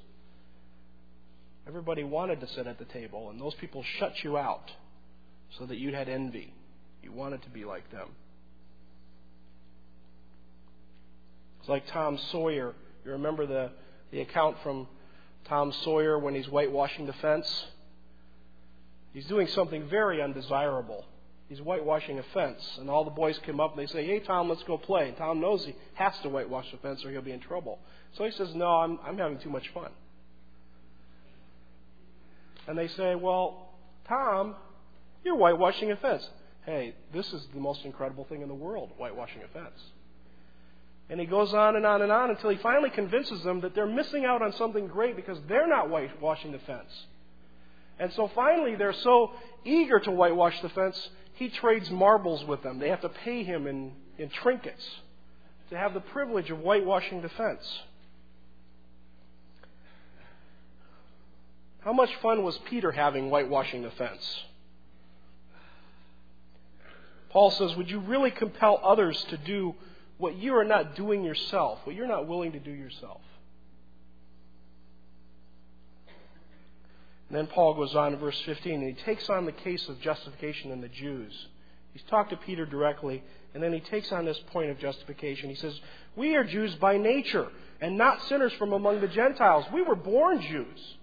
Everybody 1.67 2.05
wanted 2.05 2.39
to 2.41 2.47
sit 2.47 2.69
at 2.69 2.79
the 2.79 2.85
table, 2.85 3.29
and 3.29 3.41
those 3.41 3.55
people 3.55 3.83
shut 3.83 4.23
you 4.23 4.39
out 4.39 4.73
so 5.51 5.67
that 5.67 5.77
you'd 5.77 5.95
had 5.95 6.09
envy. 6.09 6.53
You 7.03 7.13
wanted 7.13 7.43
to 7.43 7.51
be 7.51 7.65
like 7.65 7.91
them. 7.91 8.09
It's 11.61 11.69
like 11.69 11.87
Tom 11.89 12.19
Sawyer. 12.31 12.75
You 13.05 13.11
remember 13.13 13.47
the, 13.47 13.71
the 14.11 14.21
account 14.21 14.57
from 14.63 14.87
Tom 15.47 15.73
Sawyer 15.83 16.19
when 16.19 16.35
he's 16.35 16.47
whitewashing 16.47 17.07
the 17.07 17.13
fence? 17.15 17.67
He's 19.13 19.27
doing 19.27 19.47
something 19.49 19.89
very 19.89 20.21
undesirable. 20.21 21.05
He's 21.49 21.59
whitewashing 21.59 22.19
a 22.19 22.23
fence, 22.35 22.77
and 22.79 22.91
all 22.91 23.05
the 23.05 23.11
boys 23.11 23.39
come 23.47 23.61
up 23.61 23.77
and 23.77 23.81
they 23.81 23.91
say, 23.93 24.05
Hey, 24.05 24.19
Tom, 24.19 24.49
let's 24.49 24.65
go 24.65 24.77
play. 24.79 25.09
And 25.09 25.17
Tom 25.17 25.41
knows 25.41 25.65
he 25.65 25.75
has 25.95 26.13
to 26.23 26.29
whitewash 26.29 26.71
the 26.73 26.79
fence 26.79 27.05
or 27.05 27.11
he'll 27.11 27.23
be 27.23 27.33
in 27.33 27.41
trouble. 27.41 27.79
So 28.13 28.25
he 28.25 28.33
says, 28.33 28.55
No, 28.55 28.67
I'm, 28.67 28.99
I'm 29.05 29.17
having 29.17 29.39
too 29.39 29.51
much 29.51 29.69
fun. 29.73 29.91
And 32.67 32.77
they 32.77 32.89
say, 32.89 33.15
Well, 33.15 33.71
Tom, 34.09 34.57
you're 35.27 35.37
whitewashing 35.37 35.91
a 35.91 35.97
fence. 35.97 36.29
Hey, 36.65 36.95
this 37.13 37.33
is 37.33 37.47
the 37.53 37.61
most 37.61 37.85
incredible 37.85 38.25
thing 38.25 38.43
in 38.43 38.49
the 38.49 38.55
world, 38.55 38.91
whitewashing 38.97 39.43
a 39.43 39.49
fence. 39.49 39.81
And 41.11 41.21
he 41.21 41.27
goes 41.27 41.53
on 41.53 41.77
and 41.77 41.85
on 41.85 42.03
and 42.03 42.11
on 42.11 42.31
until 42.31 42.51
he 42.51 42.57
finally 42.57 42.91
convinces 42.91 43.43
them 43.43 43.61
that 43.61 43.75
they're 43.75 43.87
missing 43.87 44.25
out 44.25 44.43
on 44.43 44.53
something 44.55 44.87
great 44.89 45.15
because 45.15 45.39
they're 45.49 45.69
not 45.69 45.89
whitewashing 45.89 46.53
the 46.53 46.59
fence. 46.61 47.07
And 47.99 48.13
so 48.13 48.31
finally, 48.35 48.75
they're 48.75 48.93
so 48.93 49.33
eager 49.65 50.01
to 50.01 50.11
whitewash 50.11 50.61
the 50.61 50.69
fence, 50.71 51.09
he 51.35 51.49
trades 51.49 51.91
marbles 51.91 52.45
with 52.45 52.63
them. 52.63 52.79
They 52.79 52.89
have 52.89 53.03
to 53.03 53.09
pay 53.09 53.45
him 53.45 53.67
in, 53.67 53.93
in 54.19 54.29
trinkets 54.29 54.85
to 55.71 55.79
have 55.79 55.95
the 55.95 56.01
privilege 56.01 56.51
of 56.51 56.59
whitewashing 56.59 57.23
the 57.23 57.29
fence. 57.31 57.81
How 61.81 61.93
much 61.93 62.11
fun 62.17 62.43
was 62.43 62.59
Peter 62.69 62.91
having 62.91 63.31
whitewashing 63.31 63.83
the 63.83 63.91
fence? 63.93 64.45
Paul 67.37 67.51
says, 67.51 67.77
Would 67.77 67.91
you 67.91 67.99
really 67.99 68.31
compel 68.31 68.81
others 68.83 69.23
to 69.29 69.37
do 69.37 69.75
what 70.17 70.37
you 70.37 70.57
are 70.57 70.65
not 70.65 70.97
doing 70.97 71.23
yourself, 71.23 71.79
what 71.85 71.95
you're 71.95 72.07
not 72.07 72.27
willing 72.27 72.53
to 72.53 72.59
do 72.59 72.71
yourself? 72.71 73.21
And 77.29 77.37
then 77.37 77.47
Paul 77.47 77.75
goes 77.75 77.95
on 77.95 78.15
in 78.15 78.19
verse 78.19 78.41
15 78.47 78.81
and 78.81 78.97
he 78.97 79.05
takes 79.05 79.29
on 79.29 79.45
the 79.45 79.53
case 79.53 79.87
of 79.91 80.01
justification 80.01 80.71
in 80.71 80.81
the 80.81 80.89
Jews. 80.89 81.49
He's 81.93 82.05
talked 82.05 82.31
to 82.31 82.39
Peter 82.39 82.65
directly, 82.65 83.23
and 83.53 83.63
then 83.63 83.75
he 83.75 83.81
takes 83.81 84.11
on 84.13 84.25
this 84.25 84.41
point 84.51 84.71
of 84.71 84.79
justification. 84.79 85.51
He 85.51 85.57
says, 85.57 85.79
We 86.17 86.37
are 86.37 86.45
Jews 86.45 86.75
by 86.77 86.97
nature, 86.97 87.49
and 87.83 87.99
not 87.99 88.23
sinners 88.31 88.55
from 88.55 88.73
among 88.73 89.03
the 89.03 89.09
Gentiles. 89.09 89.67
We 89.75 89.83
were 89.83 89.95
born 89.95 90.41
Jews. 90.41 90.97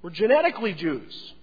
We're 0.00 0.10
genetically 0.10 0.74
Jews. 0.74 1.34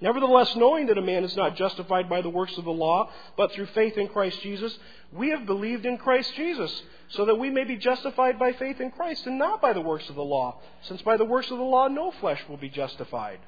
Nevertheless, 0.00 0.54
knowing 0.56 0.86
that 0.86 0.98
a 0.98 1.02
man 1.02 1.24
is 1.24 1.36
not 1.36 1.56
justified 1.56 2.08
by 2.08 2.20
the 2.20 2.28
works 2.28 2.56
of 2.58 2.64
the 2.64 2.72
law, 2.72 3.10
but 3.36 3.52
through 3.52 3.66
faith 3.66 3.96
in 3.96 4.08
Christ 4.08 4.42
Jesus, 4.42 4.76
we 5.12 5.30
have 5.30 5.46
believed 5.46 5.86
in 5.86 5.96
Christ 5.96 6.34
Jesus, 6.36 6.82
so 7.08 7.24
that 7.24 7.38
we 7.38 7.48
may 7.48 7.64
be 7.64 7.76
justified 7.76 8.38
by 8.38 8.52
faith 8.52 8.80
in 8.80 8.90
Christ 8.90 9.26
and 9.26 9.38
not 9.38 9.62
by 9.62 9.72
the 9.72 9.80
works 9.80 10.08
of 10.10 10.14
the 10.14 10.24
law, 10.24 10.60
since 10.82 11.00
by 11.00 11.16
the 11.16 11.24
works 11.24 11.50
of 11.50 11.56
the 11.56 11.64
law 11.64 11.88
no 11.88 12.10
flesh 12.10 12.42
will 12.46 12.58
be 12.58 12.68
justified. 12.68 13.38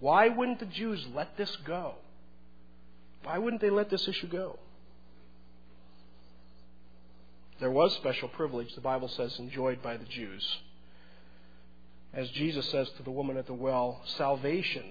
Why 0.00 0.28
wouldn't 0.28 0.58
the 0.58 0.66
Jews 0.66 1.06
let 1.14 1.36
this 1.36 1.54
go? 1.64 1.94
Why 3.22 3.38
wouldn't 3.38 3.62
they 3.62 3.70
let 3.70 3.90
this 3.90 4.08
issue 4.08 4.26
go? 4.26 4.58
There 7.60 7.70
was 7.70 7.94
special 7.94 8.28
privilege, 8.28 8.74
the 8.74 8.80
Bible 8.80 9.08
says, 9.08 9.38
enjoyed 9.38 9.82
by 9.82 9.96
the 9.96 10.04
Jews 10.04 10.58
as 12.16 12.30
Jesus 12.30 12.66
says 12.70 12.88
to 12.96 13.02
the 13.02 13.10
woman 13.10 13.36
at 13.36 13.46
the 13.46 13.54
well, 13.54 14.00
salvation 14.16 14.84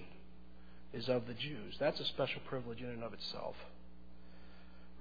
is 0.93 1.09
of 1.09 1.25
the 1.25 1.33
Jews. 1.33 1.75
That's 1.79 1.99
a 1.99 2.05
special 2.05 2.39
privilege 2.47 2.81
in 2.81 2.89
and 2.89 3.03
of 3.03 3.13
itself. 3.13 3.55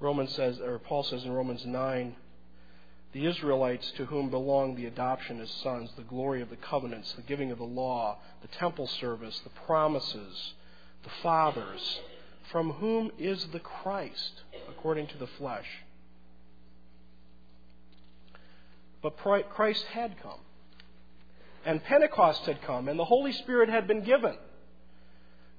Romans 0.00 0.34
says, 0.34 0.58
or 0.58 0.78
Paul 0.78 1.02
says 1.02 1.22
in 1.24 1.32
Romans 1.32 1.66
9, 1.66 2.16
the 3.12 3.26
Israelites 3.26 3.92
to 3.98 4.06
whom 4.06 4.30
belong 4.30 4.74
the 4.74 4.86
adoption 4.86 5.38
as 5.40 5.50
sons, 5.50 5.90
the 5.96 6.02
glory 6.02 6.40
of 6.40 6.48
the 6.48 6.56
covenants, 6.56 7.12
the 7.12 7.22
giving 7.22 7.52
of 7.52 7.58
the 7.58 7.64
law, 7.64 8.16
the 8.40 8.48
temple 8.48 8.88
service, 8.88 9.38
the 9.44 9.50
promises, 9.66 10.54
the 11.04 11.10
fathers, 11.22 12.00
from 12.50 12.72
whom 12.72 13.12
is 13.18 13.46
the 13.52 13.60
Christ, 13.60 14.42
according 14.68 15.08
to 15.08 15.18
the 15.18 15.26
flesh. 15.26 15.68
But 19.02 19.18
Christ 19.18 19.84
had 19.92 20.20
come 20.22 20.40
and 21.64 21.82
Pentecost 21.82 22.44
had 22.46 22.62
come, 22.62 22.88
and 22.88 22.98
the 22.98 23.04
Holy 23.04 23.32
Spirit 23.32 23.68
had 23.68 23.86
been 23.86 24.02
given. 24.02 24.36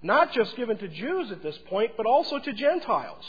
Not 0.01 0.33
just 0.33 0.55
given 0.55 0.77
to 0.77 0.87
Jews 0.87 1.31
at 1.31 1.41
this 1.41 1.57
point, 1.69 1.91
but 1.97 2.05
also 2.05 2.37
to 2.37 2.53
Gentiles. 2.53 3.25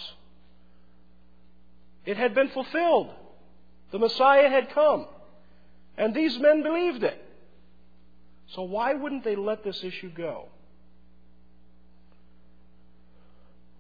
It 2.05 2.17
had 2.17 2.35
been 2.35 2.49
fulfilled. 2.51 3.11
The 3.93 3.99
Messiah 3.99 4.49
had 4.49 4.71
come. 4.71 5.07
And 5.97 6.15
these 6.15 6.39
men 6.39 6.63
believed 6.63 7.03
it. 7.03 7.23
So 8.49 8.63
why 8.63 8.95
wouldn't 8.95 9.25
they 9.25 9.37
let 9.37 9.65
this 9.65 9.83
issue 9.83 10.11
go? 10.11 10.49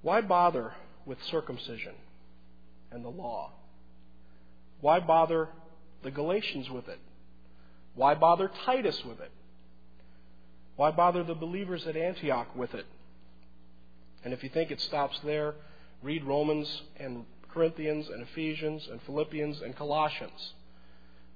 Why 0.03 0.21
bother 0.23 0.73
with 1.05 1.23
circumcision 1.25 1.95
and 2.91 3.05
the 3.05 3.11
law? 3.11 3.53
Why 4.81 5.01
bother 5.01 5.49
the 6.03 6.11
Galatians 6.11 6.71
with 6.71 6.89
it? 6.89 6.99
Why 7.97 8.15
bother 8.15 8.51
Titus 8.65 9.05
with 9.05 9.21
it? 9.21 9.33
Why 10.77 10.91
bother 10.91 11.25
the 11.25 11.35
believers 11.35 11.87
at 11.87 11.97
Antioch 11.97 12.55
with 12.55 12.75
it? 12.75 12.87
And 14.23 14.35
if 14.35 14.45
you 14.45 14.51
think 14.51 14.71
it 14.71 14.81
stops 14.81 15.19
there, 15.25 15.55
read 16.03 16.23
Romans 16.25 16.83
and 16.99 17.25
Corinthians 17.53 18.09
and 18.09 18.23
Ephesians 18.23 18.87
and 18.91 19.01
Philippians 19.03 19.63
and 19.63 19.75
Colossians 19.75 20.53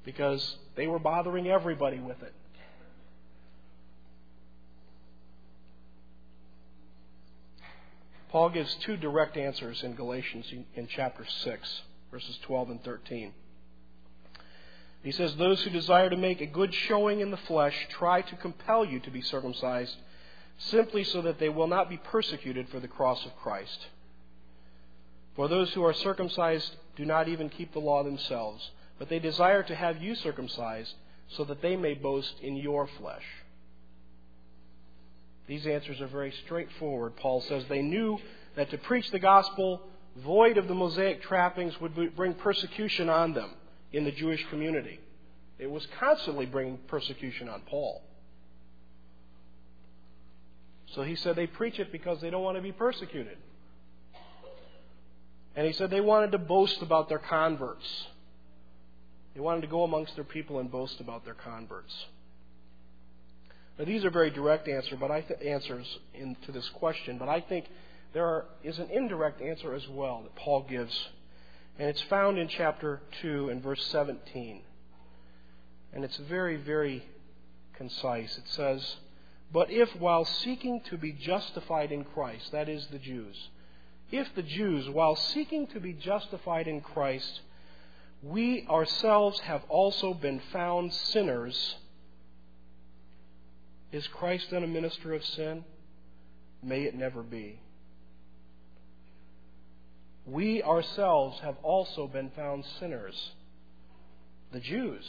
because 0.05 0.57
they 0.77 0.87
were 0.87 0.99
bothering 0.99 1.49
everybody 1.49 1.99
with 1.99 2.23
it. 2.23 2.35
Paul 8.29 8.51
gives 8.51 8.73
two 8.77 8.97
direct 8.97 9.37
answers 9.37 9.83
in 9.83 9.95
Galatians 9.95 10.53
in 10.75 10.87
chapter 10.89 11.25
6, 11.25 11.83
verses 12.13 12.39
12 12.43 12.71
and 12.71 12.85
13. 12.85 13.33
He 15.03 15.13
says, 15.13 15.35
Those 15.37 15.63
who 15.63 15.71
desire 15.71 16.11
to 16.11 16.17
make 16.17 16.41
a 16.41 16.47
good 16.47 16.75
showing 16.75 17.21
in 17.21 17.31
the 17.31 17.37
flesh 17.37 17.87
try 17.89 18.23
to 18.23 18.37
compel 18.37 18.85
you 18.85 19.01
to 19.01 19.11
be 19.11 19.23
circumcised, 19.23 19.97
simply 20.59 21.05
so 21.05 21.23
that 21.23 21.39
they 21.39 21.49
will 21.49 21.67
not 21.67 21.89
be 21.89 21.97
persecuted 21.97 22.69
for 22.69 22.81
the 22.81 22.89
cross 22.89 23.25
of 23.25 23.35
Christ. 23.37 23.87
For 25.37 25.49
those 25.49 25.73
who 25.73 25.85
are 25.85 25.95
circumcised 25.95 26.77
do 26.97 27.07
not 27.07 27.29
even 27.29 27.49
keep 27.49 27.73
the 27.73 27.79
law 27.79 28.03
themselves, 28.03 28.71
but 28.99 29.09
they 29.09 29.19
desire 29.19 29.63
to 29.63 29.75
have 29.75 30.03
you 30.03 30.15
circumcised, 30.15 30.95
so 31.29 31.45
that 31.45 31.63
they 31.63 31.77
may 31.77 31.95
boast 31.95 32.35
in 32.43 32.57
your 32.57 32.87
flesh. 32.99 33.25
These 35.47 35.67
answers 35.67 36.01
are 36.01 36.09
very 36.09 36.33
straightforward. 36.45 37.17
Paul 37.17 37.41
says 37.41 37.65
they 37.69 37.83
knew 37.83 38.19
that 38.57 38.71
to 38.71 38.79
preach 38.79 39.11
the 39.11 39.19
gospel 39.19 39.81
void 40.17 40.59
of 40.59 40.69
the 40.69 40.75
Mosaic 40.75 41.23
trappings 41.23 41.81
would 41.81 42.15
bring 42.15 42.35
persecution 42.35 43.09
on 43.09 43.33
them 43.33 43.51
in 43.93 44.05
the 44.05 44.13
Jewish 44.13 44.45
community. 44.51 45.01
It 45.59 45.71
was 45.71 45.87
constantly 45.99 46.47
bringing 46.47 46.79
persecution 46.89 47.49
on 47.49 47.63
Paul. 47.63 48.03
So 50.95 51.03
he 51.03 51.15
said 51.15 51.37
they 51.37 51.47
preach 51.47 51.79
it 51.79 51.93
because 51.93 52.21
they 52.21 52.31
don't 52.31 52.43
want 52.43 52.57
to 52.57 52.63
be 52.63 52.73
persecuted. 52.73 53.37
And 55.55 55.67
he 55.67 55.73
said 55.73 55.91
they 55.91 56.01
wanted 56.01 56.33
to 56.33 56.39
boast 56.39 56.81
about 56.83 57.09
their 57.09 57.19
converts. 57.19 57.87
They 59.35 59.41
wanted 59.41 59.63
to 59.63 59.67
go 59.67 59.85
amongst 59.85 60.15
their 60.15 60.25
people 60.25 60.59
and 60.59 60.71
boast 60.71 61.01
about 61.01 61.25
their 61.25 61.35
converts. 61.35 61.95
Now, 63.79 63.85
these 63.85 64.05
are 64.05 64.11
very 64.11 64.31
direct 64.31 64.69
answer, 64.69 64.97
but 64.97 65.11
I 65.11 65.23
th- 65.23 65.41
answers 65.41 65.87
in, 66.15 66.37
to 66.47 66.53
this 66.53 66.69
question, 66.71 67.19
but 67.19 67.29
I 67.29 67.41
think 67.41 67.67
there 68.13 68.27
are, 68.27 68.45
is 68.63 68.79
an 68.79 68.91
indirect 68.91 69.41
answer 69.41 69.75
as 69.75 69.89
well 69.89 70.23
that 70.23 70.35
Paul 70.37 70.67
gives 70.69 71.09
and 71.81 71.89
it's 71.89 72.03
found 72.03 72.39
in 72.39 72.47
chapter 72.47 73.01
2 73.23 73.49
and 73.49 73.63
verse 73.63 73.83
17. 73.87 74.61
And 75.95 76.05
it's 76.05 76.19
very, 76.19 76.57
very 76.57 77.03
concise. 77.73 78.37
It 78.37 78.47
says, 78.49 78.97
But 79.51 79.71
if 79.71 79.89
while 79.97 80.27
seeking 80.27 80.83
to 80.91 80.99
be 80.99 81.13
justified 81.13 81.91
in 81.91 82.05
Christ, 82.05 82.53
that 82.53 82.69
is 82.69 82.87
the 82.89 82.99
Jews, 82.99 83.49
if 84.13 84.29
the 84.35 84.43
Jews, 84.43 84.91
while 84.91 85.17
seeking 85.17 85.69
to 85.69 85.81
be 85.81 85.95
justified 85.95 86.69
in 86.69 86.83
Christ, 86.83 87.41
we 88.23 88.67
ourselves 88.69 89.41
have 89.41 89.63
also 89.71 90.13
been 90.13 90.43
found 90.53 90.93
sinners, 90.93 91.77
is 93.91 94.07
Christ 94.09 94.49
then 94.51 94.65
a 94.65 94.67
minister 94.67 95.15
of 95.15 95.25
sin? 95.25 95.65
May 96.63 96.83
it 96.83 96.95
never 96.95 97.23
be 97.23 97.59
we 100.27 100.63
ourselves 100.63 101.39
have 101.41 101.57
also 101.63 102.07
been 102.07 102.31
found 102.31 102.65
sinners. 102.79 103.33
The 104.53 104.61
Jews, 104.61 105.05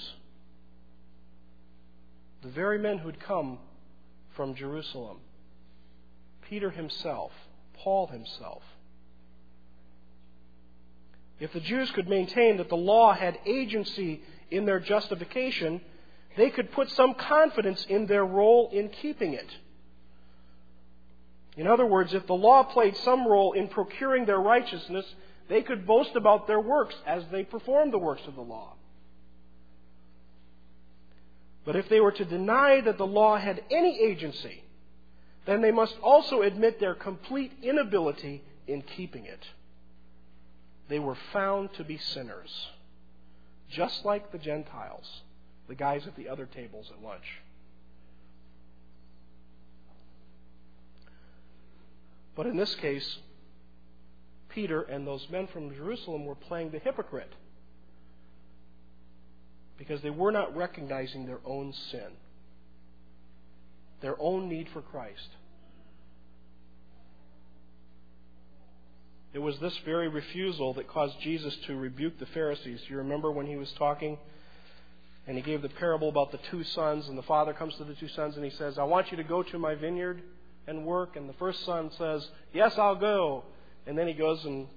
the 2.42 2.50
very 2.50 2.78
men 2.78 3.00
who'd 3.00 3.20
come 3.20 3.60
from 4.36 4.56
Jerusalem, 4.56 5.18
Peter 6.50 6.70
himself, 6.70 7.32
Paul 7.78 8.08
himself. 8.08 8.64
If 11.40 11.54
the 11.54 11.60
Jews 11.60 11.90
could 11.92 12.08
maintain 12.08 12.58
that 12.58 12.70
the 12.70 12.78
law 12.78 13.14
had 13.14 13.40
agency 13.46 14.22
in 14.52 14.66
their 14.66 14.80
justification, 14.80 15.82
they 16.38 16.52
could 16.52 16.72
put 16.72 16.90
some 16.92 17.16
confidence 17.16 17.84
in 17.90 18.06
their 18.06 18.26
role 18.26 18.70
in 18.72 18.90
keeping 18.90 19.34
it. 19.34 19.48
In 21.58 21.68
other 21.68 21.86
words, 21.86 22.14
if 22.14 22.26
the 22.28 22.34
law 22.34 22.64
played 22.64 22.96
some 22.98 23.28
role 23.28 23.54
in 23.54 23.68
procuring 23.68 24.26
their 24.26 24.40
righteousness, 24.40 25.06
they 25.50 25.62
could 25.62 25.86
boast 25.86 26.16
about 26.16 26.48
their 26.48 26.60
works 26.60 26.96
as 27.06 27.24
they 27.32 27.44
performed 27.44 27.92
the 27.92 27.98
works 27.98 28.26
of 28.26 28.36
the 28.36 28.42
law. 28.42 28.76
But 31.66 31.76
if 31.76 31.90
they 31.90 32.00
were 32.00 32.14
to 32.14 32.26
deny 32.26 32.82
that 32.82 32.98
the 32.98 33.06
law 33.06 33.38
had 33.38 33.64
any 33.70 34.00
agency, 34.02 34.64
then 35.46 35.62
they 35.62 35.72
must 35.72 35.96
also 36.02 36.42
admit 36.42 36.80
their 36.80 36.96
complete 36.96 37.52
inability 37.62 38.44
in 38.68 38.82
keeping 38.82 39.26
it. 39.26 39.46
They 40.88 41.00
were 41.00 41.18
found 41.34 41.74
to 41.74 41.84
be 41.84 41.98
sinners, 41.98 42.68
just 43.70 44.06
like 44.06 44.32
the 44.32 44.38
Gentiles, 44.38 45.22
the 45.68 45.76
guys 45.76 46.08
at 46.08 46.16
the 46.16 46.30
other 46.30 46.46
tables 46.46 46.92
at 46.92 47.04
lunch. 47.04 47.42
But 52.42 52.50
in 52.50 52.58
this 52.58 52.74
case, 52.74 53.20
Peter 54.50 54.82
and 54.82 55.06
those 55.06 55.28
men 55.30 55.46
from 55.54 55.76
Jerusalem 55.76 56.26
were 56.26 56.34
playing 56.34 56.72
the 56.72 56.80
hypocrite 56.80 57.32
because 59.78 60.02
they 60.02 60.10
were 60.10 60.32
not 60.32 60.58
recognizing 60.58 61.28
their 61.28 61.42
own 61.46 61.72
sin, 61.92 62.14
their 64.02 64.20
own 64.20 64.50
need 64.50 64.70
for 64.74 64.82
Christ. 64.82 65.30
It 69.34 69.40
was 69.40 69.60
this 69.60 69.78
very 69.86 70.08
refusal 70.08 70.74
that 70.74 70.88
caused 70.88 71.22
Jesus 71.22 71.56
to 71.68 71.76
rebuke 71.76 72.18
the 72.18 72.26
Pharisees. 72.26 72.82
You 72.90 72.98
remember 72.98 73.32
when 73.32 73.46
he 73.46 73.56
was 73.56 73.72
talking 73.74 74.18
and 75.28 75.38
he 75.38 75.44
gave 75.44 75.62
the 75.62 75.70
parable 75.70 76.10
about 76.10 76.32
the 76.32 76.40
two 76.50 76.64
sons, 76.64 77.08
and 77.08 77.16
the 77.16 77.22
father 77.22 77.54
comes 77.54 77.76
to 77.76 77.84
the 77.84 77.94
two 77.94 78.08
sons 78.08 78.36
and 78.36 78.44
he 78.44 78.50
says, 78.50 78.80
I 78.80 78.84
want 78.86 79.12
you 79.12 79.18
to 79.18 79.24
go 79.24 79.44
to 79.44 79.60
my 79.60 79.76
vineyard 79.76 80.24
and 80.68 80.86
work. 80.86 81.16
And 81.16 81.28
the 81.28 81.34
first 81.34 81.66
son 81.66 81.92
says, 81.98 82.28
Yes, 82.54 82.78
I'll 82.78 82.96
go. 82.96 83.44
And 83.86 83.98
then 83.98 84.08
he 84.08 84.14
goes 84.14 84.44
and 84.46 84.68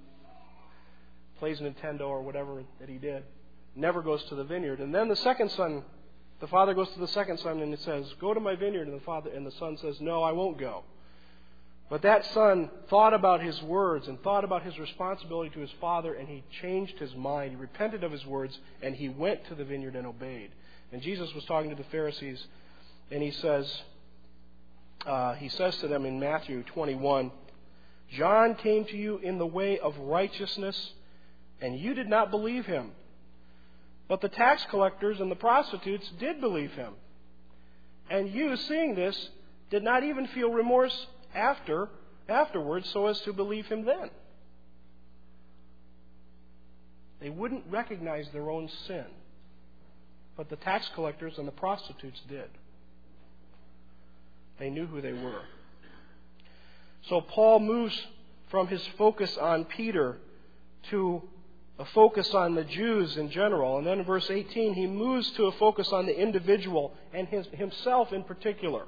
plays 1.39 1.59
Nintendo 1.59 2.01
or 2.01 2.21
whatever 2.21 2.63
that 2.79 2.89
he 2.89 2.97
did. 2.97 3.23
Never 3.75 4.01
goes 4.01 4.23
to 4.25 4.35
the 4.35 4.43
vineyard. 4.43 4.79
And 4.79 4.93
then 4.93 5.09
the 5.09 5.15
second 5.15 5.51
son, 5.51 5.83
the 6.39 6.47
father 6.47 6.73
goes 6.73 6.89
to 6.91 6.99
the 6.99 7.07
second 7.09 7.39
son 7.39 7.59
and 7.59 7.73
he 7.73 7.83
says, 7.83 8.05
Go 8.19 8.33
to 8.33 8.39
my 8.39 8.55
vineyard. 8.55 8.87
And 8.87 8.99
the 8.99 9.05
father 9.05 9.29
and 9.29 9.45
the 9.45 9.51
son 9.51 9.77
says, 9.77 9.99
No, 10.01 10.23
I 10.23 10.31
won't 10.31 10.57
go. 10.57 10.83
But 11.87 12.01
that 12.01 12.25
son 12.33 12.71
thought 12.89 13.13
about 13.13 13.43
his 13.43 13.61
words 13.61 14.07
and 14.07 14.19
thought 14.21 14.43
about 14.43 14.63
his 14.63 14.79
responsibility 14.79 15.51
to 15.51 15.59
his 15.59 15.71
father, 15.79 16.15
and 16.15 16.27
he 16.27 16.43
changed 16.61 16.97
his 16.97 17.13
mind. 17.15 17.51
He 17.51 17.57
repented 17.57 18.03
of 18.03 18.11
his 18.11 18.25
words, 18.25 18.57
and 18.81 18.95
he 18.95 19.07
went 19.07 19.45
to 19.47 19.55
the 19.55 19.63
vineyard 19.63 19.95
and 19.95 20.07
obeyed. 20.07 20.49
And 20.91 21.01
Jesus 21.01 21.31
was 21.35 21.45
talking 21.45 21.69
to 21.69 21.75
the 21.75 21.87
Pharisees, 21.91 22.43
and 23.11 23.21
he 23.21 23.29
says, 23.29 23.71
uh, 25.05 25.33
he 25.35 25.49
says 25.49 25.75
to 25.77 25.87
them 25.87 26.05
in 26.05 26.19
Matthew 26.19 26.63
21 26.63 27.31
John 28.11 28.55
came 28.55 28.85
to 28.85 28.97
you 28.97 29.17
in 29.17 29.37
the 29.39 29.45
way 29.45 29.79
of 29.79 29.97
righteousness, 29.97 30.93
and 31.59 31.77
you 31.77 31.93
did 31.93 32.07
not 32.07 32.29
believe 32.29 32.65
him. 32.65 32.91
But 34.07 34.21
the 34.21 34.29
tax 34.29 34.65
collectors 34.69 35.19
and 35.19 35.31
the 35.31 35.35
prostitutes 35.35 36.07
did 36.19 36.39
believe 36.39 36.71
him. 36.73 36.93
And 38.09 38.31
you, 38.31 38.55
seeing 38.55 38.93
this, 38.93 39.29
did 39.71 39.83
not 39.83 40.03
even 40.03 40.27
feel 40.27 40.51
remorse 40.51 41.07
after 41.33 41.89
afterwards 42.29 42.89
so 42.91 43.07
as 43.07 43.19
to 43.21 43.33
believe 43.33 43.65
him 43.67 43.85
then. 43.85 44.09
They 47.19 47.29
wouldn't 47.29 47.65
recognize 47.69 48.27
their 48.31 48.49
own 48.49 48.69
sin. 48.87 49.05
But 50.37 50.49
the 50.49 50.57
tax 50.57 50.89
collectors 50.93 51.37
and 51.37 51.47
the 51.47 51.51
prostitutes 51.51 52.21
did. 52.27 52.49
They 54.59 54.69
knew 54.69 54.85
who 54.85 55.01
they 55.01 55.13
were. 55.13 55.41
So 57.07 57.21
Paul 57.21 57.59
moves 57.59 57.99
from 58.47 58.67
his 58.67 58.85
focus 58.97 59.37
on 59.37 59.65
Peter 59.65 60.17
to 60.89 61.21
a 61.77 61.85
focus 61.85 62.33
on 62.33 62.55
the 62.55 62.63
Jews 62.63 63.17
in 63.17 63.29
general. 63.29 63.77
And 63.77 63.85
then 63.85 63.99
in 63.99 64.05
verse 64.05 64.29
18, 64.29 64.73
he 64.73 64.87
moves 64.87 65.29
to 65.31 65.45
a 65.45 65.51
focus 65.53 65.91
on 65.91 66.05
the 66.05 66.17
individual 66.17 66.93
and 67.13 67.27
his, 67.27 67.47
himself 67.47 68.13
in 68.13 68.23
particular. 68.23 68.85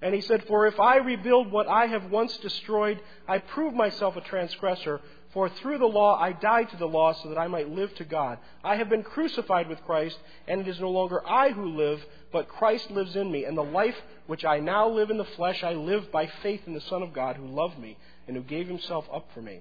And 0.00 0.14
he 0.14 0.20
said, 0.20 0.44
For 0.44 0.66
if 0.66 0.78
I 0.78 0.98
rebuild 0.98 1.50
what 1.50 1.66
I 1.66 1.86
have 1.86 2.10
once 2.10 2.36
destroyed, 2.38 3.00
I 3.26 3.38
prove 3.38 3.74
myself 3.74 4.16
a 4.16 4.20
transgressor. 4.20 5.00
For 5.32 5.48
through 5.48 5.78
the 5.78 5.86
law 5.86 6.18
I 6.18 6.32
died 6.32 6.70
to 6.70 6.76
the 6.76 6.88
law 6.88 7.12
so 7.12 7.28
that 7.28 7.38
I 7.38 7.48
might 7.48 7.68
live 7.68 7.94
to 7.96 8.04
God. 8.04 8.38
I 8.64 8.76
have 8.76 8.88
been 8.88 9.02
crucified 9.02 9.68
with 9.68 9.84
Christ, 9.84 10.18
and 10.46 10.60
it 10.60 10.68
is 10.68 10.80
no 10.80 10.90
longer 10.90 11.26
I 11.28 11.50
who 11.50 11.76
live, 11.76 12.04
but 12.32 12.48
Christ 12.48 12.90
lives 12.90 13.14
in 13.16 13.30
me. 13.30 13.44
And 13.44 13.56
the 13.56 13.62
life 13.62 13.96
which 14.26 14.44
I 14.44 14.60
now 14.60 14.88
live 14.88 15.10
in 15.10 15.18
the 15.18 15.24
flesh, 15.24 15.62
I 15.62 15.74
live 15.74 16.10
by 16.12 16.26
faith 16.42 16.62
in 16.66 16.74
the 16.74 16.80
Son 16.80 17.02
of 17.02 17.12
God 17.12 17.36
who 17.36 17.46
loved 17.46 17.78
me 17.78 17.98
and 18.26 18.36
who 18.36 18.42
gave 18.42 18.68
himself 18.68 19.06
up 19.12 19.28
for 19.34 19.42
me. 19.42 19.60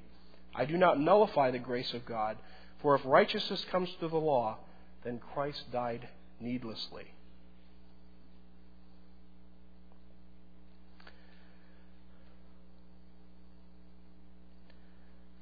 I 0.56 0.66
do 0.66 0.78
not 0.78 1.00
nullify 1.00 1.52
the 1.52 1.60
grace 1.60 1.94
of 1.94 2.06
God, 2.06 2.38
for 2.82 2.96
if 2.96 3.02
righteousness 3.06 3.66
comes 3.72 3.90
through 4.00 4.10
the 4.10 4.18
law, 4.18 4.58
then 5.04 5.20
Christ 5.34 5.72
died 5.72 6.08
needlessly. 6.40 7.14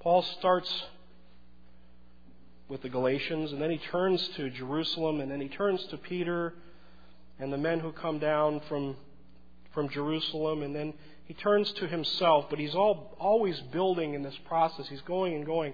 Paul 0.05 0.21
starts 0.37 0.83
with 2.67 2.83
the 2.83 2.89
Galatians, 2.89 3.51
and 3.51 3.59
then 3.59 3.71
he 3.71 3.79
turns 3.79 4.27
to 4.35 4.51
Jerusalem, 4.51 5.19
and 5.19 5.31
then 5.31 5.41
he 5.41 5.47
turns 5.47 5.83
to 5.85 5.97
Peter 5.97 6.53
and 7.39 7.51
the 7.51 7.57
men 7.57 7.79
who 7.79 7.91
come 7.91 8.19
down 8.19 8.61
from, 8.69 8.97
from 9.73 9.89
Jerusalem, 9.89 10.61
and 10.61 10.75
then 10.75 10.93
he 11.23 11.33
turns 11.33 11.71
to 11.71 11.87
himself, 11.87 12.51
but 12.51 12.59
he's 12.59 12.75
all, 12.75 13.15
always 13.19 13.59
building 13.71 14.13
in 14.13 14.21
this 14.21 14.37
process. 14.47 14.87
He's 14.87 15.01
going 15.01 15.33
and 15.33 15.43
going. 15.43 15.73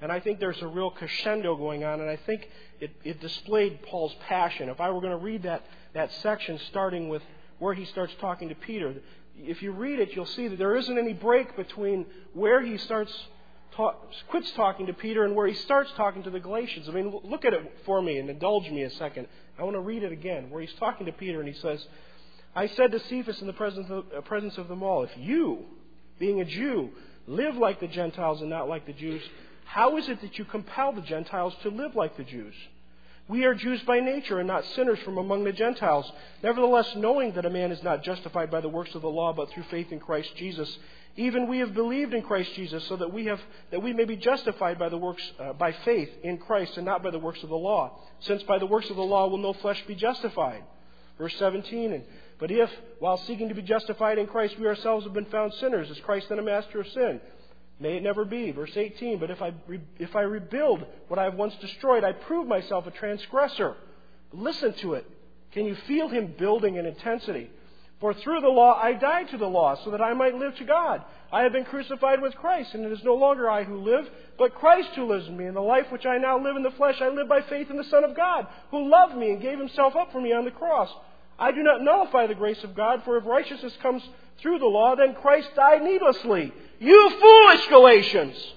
And 0.00 0.10
I 0.10 0.18
think 0.18 0.40
there's 0.40 0.60
a 0.60 0.66
real 0.66 0.90
crescendo 0.90 1.54
going 1.54 1.84
on, 1.84 2.00
and 2.00 2.10
I 2.10 2.16
think 2.16 2.50
it, 2.80 2.90
it 3.04 3.20
displayed 3.20 3.84
Paul's 3.84 4.16
passion. 4.26 4.70
If 4.70 4.80
I 4.80 4.90
were 4.90 5.00
going 5.00 5.16
to 5.16 5.24
read 5.24 5.44
that, 5.44 5.64
that 5.94 6.10
section 6.14 6.58
starting 6.66 7.08
with 7.08 7.22
where 7.60 7.74
he 7.74 7.84
starts 7.84 8.12
talking 8.20 8.48
to 8.48 8.56
Peter, 8.56 8.96
if 9.36 9.62
you 9.62 9.70
read 9.70 10.00
it, 10.00 10.16
you'll 10.16 10.26
see 10.26 10.48
that 10.48 10.58
there 10.58 10.74
isn't 10.74 10.98
any 10.98 11.12
break 11.12 11.54
between 11.54 12.06
where 12.32 12.60
he 12.60 12.76
starts 12.76 13.16
quits 14.28 14.50
talking 14.52 14.86
to 14.86 14.92
Peter 14.92 15.24
and 15.24 15.34
where 15.34 15.46
he 15.46 15.54
starts 15.54 15.90
talking 15.96 16.22
to 16.24 16.30
the 16.30 16.40
Galatians. 16.40 16.88
I 16.88 16.92
mean, 16.92 17.20
look 17.24 17.44
at 17.44 17.52
it 17.52 17.78
for 17.84 18.02
me 18.02 18.18
and 18.18 18.28
indulge 18.28 18.68
me 18.70 18.82
a 18.82 18.90
second. 18.90 19.28
I 19.58 19.62
want 19.62 19.76
to 19.76 19.80
read 19.80 20.02
it 20.02 20.12
again, 20.12 20.50
where 20.50 20.60
he's 20.60 20.72
talking 20.78 21.06
to 21.06 21.12
Peter 21.12 21.40
and 21.40 21.48
he 21.48 21.60
says, 21.60 21.84
I 22.54 22.66
said 22.68 22.90
to 22.92 23.00
Cephas 23.00 23.40
in 23.40 23.46
the 23.46 23.52
presence 23.52 23.88
of, 23.90 24.04
uh, 24.16 24.20
presence 24.22 24.58
of 24.58 24.68
them 24.68 24.82
all, 24.82 25.04
if 25.04 25.10
you, 25.16 25.64
being 26.18 26.40
a 26.40 26.44
Jew, 26.44 26.90
live 27.26 27.56
like 27.56 27.78
the 27.80 27.86
Gentiles 27.86 28.40
and 28.40 28.50
not 28.50 28.68
like 28.68 28.86
the 28.86 28.92
Jews, 28.92 29.22
how 29.64 29.96
is 29.96 30.08
it 30.08 30.20
that 30.22 30.38
you 30.38 30.44
compel 30.44 30.92
the 30.92 31.02
Gentiles 31.02 31.54
to 31.62 31.68
live 31.68 31.94
like 31.94 32.16
the 32.16 32.24
Jews? 32.24 32.54
We 33.28 33.44
are 33.44 33.54
Jews 33.54 33.82
by 33.82 34.00
nature 34.00 34.38
and 34.38 34.48
not 34.48 34.64
sinners 34.74 34.98
from 35.00 35.18
among 35.18 35.44
the 35.44 35.52
Gentiles. 35.52 36.10
Nevertheless, 36.42 36.90
knowing 36.96 37.32
that 37.32 37.44
a 37.44 37.50
man 37.50 37.70
is 37.70 37.82
not 37.82 38.02
justified 38.02 38.50
by 38.50 38.62
the 38.62 38.70
works 38.70 38.94
of 38.94 39.02
the 39.02 39.10
law, 39.10 39.34
but 39.34 39.50
through 39.50 39.64
faith 39.64 39.92
in 39.92 40.00
Christ 40.00 40.34
Jesus, 40.36 40.78
even 41.18 41.48
we 41.48 41.58
have 41.58 41.74
believed 41.74 42.14
in 42.14 42.22
Christ 42.22 42.54
Jesus, 42.54 42.84
so 42.84 42.96
that 42.96 43.12
we 43.12 43.26
have 43.26 43.40
that 43.72 43.82
we 43.82 43.92
may 43.92 44.04
be 44.04 44.16
justified 44.16 44.78
by 44.78 44.88
the 44.88 44.96
works 44.96 45.22
uh, 45.40 45.52
by 45.52 45.72
faith 45.84 46.08
in 46.22 46.38
Christ, 46.38 46.76
and 46.76 46.86
not 46.86 47.02
by 47.02 47.10
the 47.10 47.18
works 47.18 47.42
of 47.42 47.48
the 47.48 47.56
law. 47.56 47.98
Since 48.20 48.44
by 48.44 48.58
the 48.58 48.66
works 48.66 48.88
of 48.88 48.94
the 48.94 49.02
law 49.02 49.26
will 49.26 49.38
no 49.38 49.52
flesh 49.52 49.82
be 49.88 49.96
justified. 49.96 50.62
Verse 51.18 51.34
17. 51.36 51.92
And, 51.92 52.04
but 52.38 52.52
if, 52.52 52.70
while 53.00 53.16
seeking 53.16 53.48
to 53.48 53.54
be 53.56 53.62
justified 53.62 54.18
in 54.18 54.28
Christ, 54.28 54.60
we 54.60 54.68
ourselves 54.68 55.04
have 55.06 55.12
been 55.12 55.24
found 55.24 55.54
sinners, 55.54 55.90
is 55.90 55.98
Christ 55.98 56.28
then 56.28 56.38
a 56.38 56.42
master 56.42 56.80
of 56.80 56.86
sin? 56.86 57.20
May 57.80 57.96
it 57.96 58.04
never 58.04 58.24
be. 58.24 58.52
Verse 58.52 58.76
18. 58.76 59.18
But 59.18 59.32
if 59.32 59.42
I 59.42 59.52
if 59.98 60.14
I 60.14 60.22
rebuild 60.22 60.86
what 61.08 61.18
I 61.18 61.24
have 61.24 61.34
once 61.34 61.56
destroyed, 61.56 62.04
I 62.04 62.12
prove 62.12 62.46
myself 62.46 62.86
a 62.86 62.92
transgressor. 62.92 63.74
Listen 64.32 64.72
to 64.74 64.94
it. 64.94 65.04
Can 65.50 65.66
you 65.66 65.74
feel 65.88 66.08
him 66.08 66.34
building 66.38 66.76
in 66.76 66.86
intensity? 66.86 67.50
For 68.00 68.14
through 68.14 68.40
the 68.40 68.48
law 68.48 68.80
I 68.80 68.92
died 68.92 69.30
to 69.30 69.38
the 69.38 69.46
law, 69.46 69.76
so 69.84 69.90
that 69.90 70.00
I 70.00 70.14
might 70.14 70.34
live 70.36 70.54
to 70.56 70.64
God. 70.64 71.02
I 71.32 71.42
have 71.42 71.52
been 71.52 71.64
crucified 71.64 72.22
with 72.22 72.36
Christ, 72.36 72.74
and 72.74 72.84
it 72.84 72.92
is 72.92 73.02
no 73.04 73.14
longer 73.14 73.50
I 73.50 73.64
who 73.64 73.76
live, 73.78 74.08
but 74.38 74.54
Christ 74.54 74.90
who 74.94 75.06
lives 75.06 75.26
in 75.26 75.36
me. 75.36 75.46
And 75.46 75.56
the 75.56 75.60
life 75.60 75.86
which 75.90 76.06
I 76.06 76.16
now 76.18 76.38
live 76.42 76.56
in 76.56 76.62
the 76.62 76.70
flesh, 76.72 77.00
I 77.00 77.08
live 77.08 77.28
by 77.28 77.42
faith 77.42 77.70
in 77.70 77.76
the 77.76 77.84
Son 77.84 78.04
of 78.04 78.16
God, 78.16 78.46
who 78.70 78.88
loved 78.88 79.16
me 79.16 79.30
and 79.30 79.42
gave 79.42 79.58
himself 79.58 79.96
up 79.96 80.12
for 80.12 80.20
me 80.20 80.32
on 80.32 80.44
the 80.44 80.50
cross. 80.50 80.88
I 81.38 81.50
do 81.52 81.62
not 81.62 81.82
nullify 81.82 82.26
the 82.26 82.34
grace 82.34 82.62
of 82.64 82.74
God, 82.74 83.02
for 83.04 83.18
if 83.18 83.26
righteousness 83.26 83.76
comes 83.82 84.02
through 84.40 84.60
the 84.60 84.66
law, 84.66 84.94
then 84.94 85.14
Christ 85.14 85.50
died 85.56 85.82
needlessly. 85.82 86.52
You 86.78 87.10
foolish 87.20 87.66
Galatians! 87.68 88.54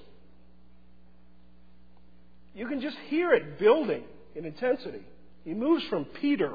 You 2.53 2.67
can 2.67 2.81
just 2.81 2.97
hear 3.07 3.31
it 3.31 3.57
building 3.57 4.03
in 4.35 4.45
intensity. 4.45 5.01
He 5.43 5.53
moves 5.53 5.83
from 5.85 6.05
Peter 6.05 6.53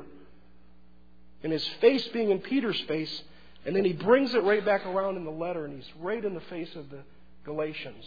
and 1.42 1.52
his 1.52 1.66
face 1.80 2.06
being 2.08 2.30
in 2.30 2.40
Peter's 2.40 2.80
face, 2.82 3.22
and 3.64 3.74
then 3.74 3.84
he 3.84 3.92
brings 3.92 4.34
it 4.34 4.42
right 4.42 4.64
back 4.64 4.86
around 4.86 5.16
in 5.16 5.24
the 5.24 5.30
letter, 5.30 5.64
and 5.64 5.74
he's 5.74 5.90
right 6.00 6.24
in 6.24 6.34
the 6.34 6.40
face 6.40 6.74
of 6.76 6.90
the 6.90 7.00
Galatians. 7.44 8.04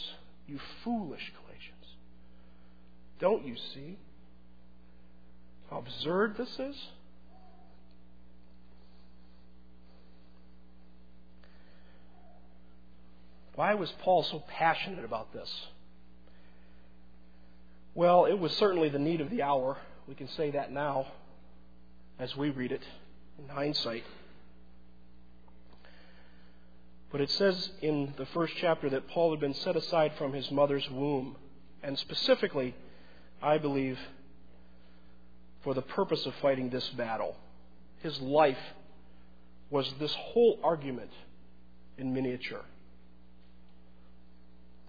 You 0.47 0.59
foolish 0.83 1.31
Galatians. 1.43 1.85
Don't 3.19 3.45
you 3.45 3.55
see 3.73 3.97
how 5.69 5.77
absurd 5.79 6.37
this 6.37 6.59
is? 6.59 6.75
Why 13.55 13.73
was 13.73 13.91
Paul 13.99 14.23
so 14.23 14.41
passionate 14.47 15.03
about 15.03 15.33
this? 15.33 15.49
Well, 17.93 18.25
it 18.25 18.39
was 18.39 18.53
certainly 18.53 18.87
the 18.87 18.99
need 18.99 19.19
of 19.19 19.29
the 19.29 19.41
hour. 19.41 19.77
We 20.07 20.15
can 20.15 20.29
say 20.29 20.51
that 20.51 20.71
now 20.71 21.07
as 22.17 22.35
we 22.37 22.49
read 22.49 22.71
it 22.71 22.81
in 23.41 23.49
hindsight. 23.49 24.03
But 27.11 27.21
it 27.21 27.31
says 27.31 27.71
in 27.81 28.13
the 28.17 28.25
first 28.27 28.53
chapter 28.57 28.89
that 28.89 29.07
Paul 29.07 29.31
had 29.31 29.39
been 29.39 29.55
set 29.55 29.75
aside 29.75 30.13
from 30.17 30.33
his 30.33 30.51
mother's 30.51 30.87
womb, 30.89 31.37
and 31.81 31.97
specifically, 31.97 32.75
I 33.41 33.57
believe, 33.57 33.97
for 35.63 35.73
the 35.73 35.81
purpose 35.81 36.25
of 36.25 36.33
fighting 36.35 36.69
this 36.69 36.87
battle. 36.89 37.35
His 38.01 38.19
life 38.21 38.59
was 39.69 39.91
this 39.99 40.13
whole 40.13 40.59
argument 40.63 41.11
in 41.97 42.13
miniature. 42.13 42.63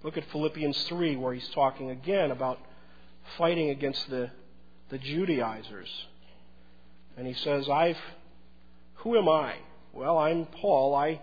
Look 0.03 0.17
at 0.17 0.25
Philippians 0.31 0.83
3, 0.85 1.17
where 1.17 1.35
he's 1.35 1.49
talking 1.49 1.91
again 1.91 2.31
about 2.31 2.59
fighting 3.37 3.71
against 3.71 4.09
the, 4.09 4.31
the 4.89 4.99
Judaizers. 4.99 5.91
And 7.17 7.27
he 7.27 7.35
says, 7.35 7.69
I've 7.69 7.99
who 9.03 9.17
am 9.17 9.29
I? 9.29 9.57
Well, 9.93 10.19
I'm 10.19 10.47
Paul. 10.47 10.95
I, 10.95 11.21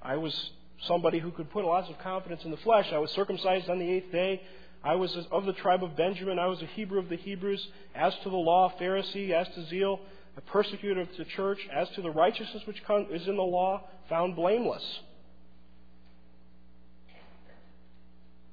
I 0.00 0.16
was 0.16 0.50
somebody 0.86 1.18
who 1.18 1.30
could 1.30 1.50
put 1.50 1.64
lots 1.64 1.88
of 1.90 1.98
confidence 1.98 2.42
in 2.44 2.50
the 2.50 2.56
flesh. 2.58 2.88
I 2.92 2.98
was 2.98 3.10
circumcised 3.12 3.68
on 3.68 3.78
the 3.78 3.88
eighth 3.88 4.10
day. 4.10 4.42
I 4.82 4.96
was 4.96 5.14
of 5.30 5.44
the 5.44 5.52
tribe 5.52 5.84
of 5.84 5.96
Benjamin. 5.96 6.38
I 6.38 6.46
was 6.46 6.60
a 6.62 6.66
Hebrew 6.66 6.98
of 6.98 7.08
the 7.08 7.16
Hebrews. 7.16 7.66
As 7.94 8.14
to 8.22 8.30
the 8.30 8.36
law, 8.36 8.72
Pharisee. 8.80 9.30
As 9.30 9.46
to 9.54 9.66
zeal, 9.66 10.00
a 10.36 10.40
persecutor 10.40 11.02
of 11.02 11.08
the 11.16 11.24
church. 11.24 11.58
As 11.72 11.88
to 11.90 12.02
the 12.02 12.10
righteousness 12.10 12.62
which 12.66 12.82
is 13.10 13.28
in 13.28 13.36
the 13.36 13.42
law, 13.42 13.82
found 14.08 14.34
blameless. 14.34 15.00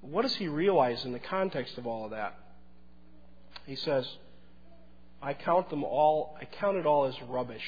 What 0.02 0.24
does 0.24 0.36
he 0.36 0.48
realize 0.48 1.06
in 1.06 1.14
the 1.14 1.20
context 1.20 1.78
of 1.78 1.88
all 1.88 2.06
of 2.06 2.12
that? 2.12 2.38
He 3.66 3.76
says, 3.76 4.08
I 5.22 5.34
count 5.34 5.70
them 5.70 5.84
all, 5.84 6.38
I 6.40 6.46
count 6.46 6.78
it 6.78 6.86
all 6.86 7.06
as 7.06 7.16
rubbish 7.28 7.66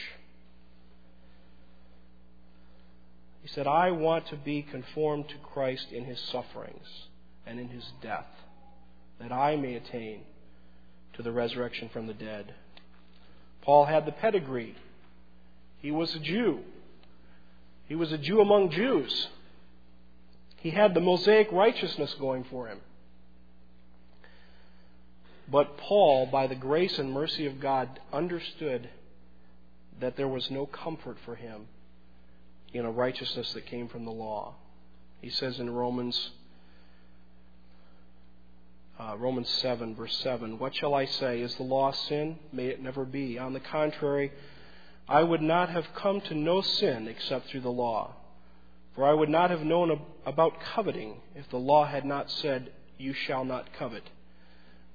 He 3.41 3.47
said, 3.47 3.67
I 3.67 3.91
want 3.91 4.27
to 4.27 4.35
be 4.35 4.61
conformed 4.61 5.29
to 5.29 5.35
Christ 5.37 5.91
in 5.91 6.05
his 6.05 6.19
sufferings 6.19 6.87
and 7.45 7.59
in 7.59 7.69
his 7.69 7.91
death, 8.01 8.27
that 9.19 9.31
I 9.31 9.55
may 9.55 9.75
attain 9.75 10.21
to 11.13 11.23
the 11.23 11.31
resurrection 11.31 11.89
from 11.89 12.07
the 12.07 12.13
dead. 12.13 12.53
Paul 13.61 13.85
had 13.85 14.05
the 14.05 14.11
pedigree. 14.11 14.75
He 15.79 15.91
was 15.91 16.15
a 16.15 16.19
Jew. 16.19 16.59
He 17.87 17.95
was 17.95 18.11
a 18.11 18.17
Jew 18.17 18.41
among 18.41 18.69
Jews. 18.69 19.27
He 20.57 20.69
had 20.69 20.93
the 20.93 21.01
Mosaic 21.01 21.51
righteousness 21.51 22.15
going 22.19 22.43
for 22.43 22.67
him. 22.67 22.79
But 25.51 25.77
Paul, 25.77 26.27
by 26.27 26.47
the 26.47 26.55
grace 26.55 26.97
and 26.99 27.11
mercy 27.11 27.45
of 27.47 27.59
God, 27.59 27.99
understood 28.13 28.89
that 29.99 30.15
there 30.15 30.27
was 30.27 30.49
no 30.49 30.65
comfort 30.65 31.17
for 31.25 31.35
him 31.35 31.67
in 32.73 32.85
a 32.85 32.91
righteousness 32.91 33.53
that 33.53 33.65
came 33.65 33.87
from 33.87 34.05
the 34.05 34.11
law. 34.11 34.55
He 35.21 35.29
says 35.29 35.59
in 35.59 35.69
Romans 35.69 36.31
uh, 39.01 39.15
Romans 39.17 39.49
7, 39.49 39.95
verse 39.95 40.15
7, 40.17 40.59
What 40.59 40.75
shall 40.75 40.93
I 40.93 41.05
say? 41.05 41.41
Is 41.41 41.55
the 41.55 41.63
law 41.63 41.91
sin? 41.91 42.37
May 42.51 42.67
it 42.67 42.81
never 42.83 43.03
be. 43.03 43.39
On 43.39 43.53
the 43.53 43.59
contrary, 43.59 44.31
I 45.09 45.23
would 45.23 45.41
not 45.41 45.69
have 45.69 45.87
come 45.95 46.21
to 46.21 46.35
know 46.35 46.61
sin 46.61 47.07
except 47.07 47.49
through 47.49 47.61
the 47.61 47.71
law. 47.71 48.15
For 48.93 49.05
I 49.05 49.13
would 49.13 49.29
not 49.29 49.49
have 49.49 49.63
known 49.63 50.01
about 50.25 50.59
coveting 50.75 51.15
if 51.35 51.49
the 51.49 51.57
law 51.57 51.85
had 51.85 52.05
not 52.05 52.29
said, 52.29 52.71
You 52.99 53.13
shall 53.13 53.43
not 53.43 53.73
covet. 53.73 54.03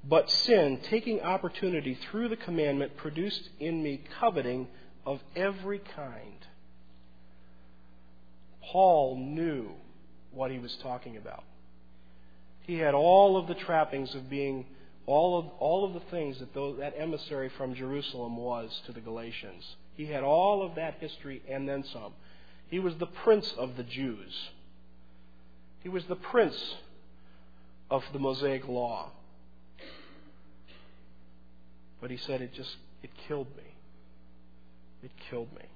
But 0.04 0.30
sin, 0.30 0.80
taking 0.88 1.20
opportunity 1.22 1.94
through 1.94 2.28
the 2.28 2.36
commandment, 2.36 2.96
produced 2.96 3.48
in 3.58 3.82
me 3.82 4.04
coveting 4.20 4.68
of 5.04 5.20
every 5.34 5.80
kind. 5.80 6.46
Paul 8.66 9.16
knew 9.16 9.70
what 10.32 10.50
he 10.50 10.58
was 10.58 10.76
talking 10.82 11.16
about. 11.16 11.44
He 12.62 12.78
had 12.78 12.94
all 12.94 13.36
of 13.36 13.46
the 13.46 13.54
trappings 13.54 14.14
of 14.14 14.28
being 14.28 14.66
all 15.06 15.38
of, 15.38 15.46
all 15.60 15.84
of 15.84 15.94
the 15.94 16.00
things 16.10 16.40
that 16.40 16.52
those, 16.52 16.78
that 16.78 16.94
emissary 16.98 17.48
from 17.56 17.74
Jerusalem 17.74 18.36
was 18.36 18.82
to 18.86 18.92
the 18.92 19.00
Galatians. 19.00 19.76
He 19.94 20.06
had 20.06 20.24
all 20.24 20.62
of 20.62 20.74
that 20.74 20.96
history 20.98 21.42
and 21.48 21.68
then 21.68 21.84
some. 21.92 22.12
He 22.68 22.80
was 22.80 22.96
the 22.96 23.06
prince 23.06 23.52
of 23.56 23.76
the 23.76 23.84
Jews. 23.84 24.50
He 25.80 25.88
was 25.88 26.04
the 26.06 26.16
prince 26.16 26.74
of 27.88 28.02
the 28.12 28.18
Mosaic 28.18 28.66
law. 28.66 29.12
But 32.00 32.10
he 32.10 32.16
said 32.16 32.40
it 32.40 32.52
just 32.52 32.76
it 33.02 33.10
killed 33.28 33.48
me. 33.56 33.62
It 35.04 35.12
killed 35.30 35.52
me. 35.54 35.66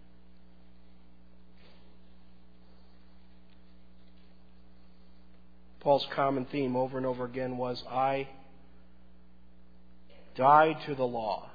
Paul's 5.81 6.07
common 6.15 6.45
theme 6.45 6.77
over 6.77 6.99
and 6.99 7.07
over 7.07 7.25
again 7.25 7.57
was 7.57 7.83
I 7.91 8.29
died 10.35 10.77
to 10.87 10.95
the 10.95 11.07
law 11.07 11.51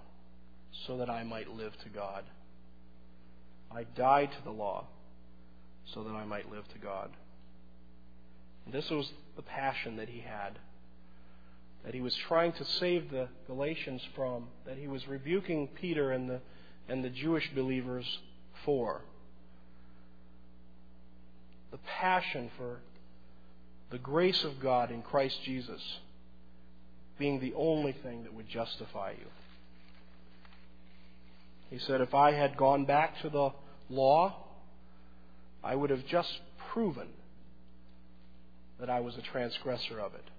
so 0.87 0.97
that 0.97 1.09
I 1.09 1.23
might 1.23 1.49
live 1.49 1.73
to 1.83 1.89
God. 1.89 2.23
I 3.71 3.83
died 3.83 4.31
to 4.31 4.43
the 4.43 4.51
law 4.51 4.87
so 5.93 6.03
that 6.03 6.13
I 6.13 6.25
might 6.25 6.51
live 6.51 6.67
to 6.69 6.79
God. 6.79 7.11
And 8.65 8.73
this 8.73 8.89
was 8.89 9.11
the 9.35 9.43
passion 9.43 9.97
that 9.97 10.09
he 10.09 10.21
had, 10.21 10.57
that 11.83 11.93
he 11.93 12.01
was 12.01 12.15
trying 12.15 12.53
to 12.53 12.65
save 12.65 13.11
the 13.11 13.27
Galatians 13.45 14.01
from, 14.15 14.47
that 14.65 14.77
he 14.77 14.87
was 14.87 15.07
rebuking 15.07 15.67
Peter 15.67 16.11
and 16.11 16.27
the, 16.27 16.41
and 16.89 17.03
the 17.03 17.09
Jewish 17.09 17.47
believers 17.53 18.05
for. 18.65 19.01
The 21.71 21.77
passion 21.99 22.49
for 22.57 22.79
the 23.95 23.99
grace 23.99 24.43
of 24.43 24.59
God 24.59 24.91
in 24.91 25.01
Christ 25.01 25.37
Jesus 25.45 25.81
being 27.17 27.39
the 27.39 27.53
only 27.55 27.93
thing 27.93 28.23
that 28.23 28.33
would 28.33 28.49
justify 28.49 29.11
you. 29.11 29.27
He 31.69 31.79
said, 31.79 32.01
If 32.01 32.13
I 32.13 32.33
had 32.33 32.57
gone 32.57 32.83
back 32.83 33.21
to 33.21 33.29
the 33.29 33.51
law, 33.89 34.35
I 35.63 35.75
would 35.75 35.91
have 35.91 36.05
just 36.07 36.41
proven 36.73 37.07
that 38.81 38.89
I 38.89 38.99
was 38.99 39.15
a 39.15 39.21
transgressor 39.21 39.97
of 40.01 40.13
it. 40.13 40.29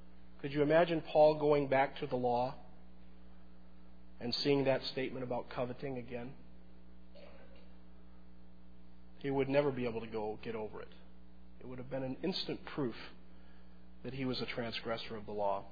Could 0.43 0.53
you 0.53 0.61
imagine 0.61 1.01
Paul 1.01 1.37
going 1.37 1.67
back 1.67 1.99
to 2.01 2.07
the 2.07 2.17
law 2.17 2.57
and 4.21 4.35
seeing 4.35 4.65
that 4.65 4.85
statement 4.85 5.25
about 5.25 5.49
coveting 5.49 5.97
again? 5.97 6.33
He 9.21 9.31
would 9.31 9.49
never 9.49 9.71
be 9.71 9.87
able 9.87 10.03
to 10.03 10.07
go 10.07 10.39
get 10.43 10.55
over 10.55 10.83
it. 10.83 10.93
It 11.61 11.67
would 11.67 11.79
have 11.79 11.89
been 11.89 12.03
an 12.03 12.19
instant 12.23 12.63
proof 12.67 12.97
that 14.05 14.15
he 14.15 14.25
was 14.25 14.41
a 14.41 14.47
transgressor 14.47 15.17
of 15.17 15.27
the 15.27 15.33
law. 15.33 15.65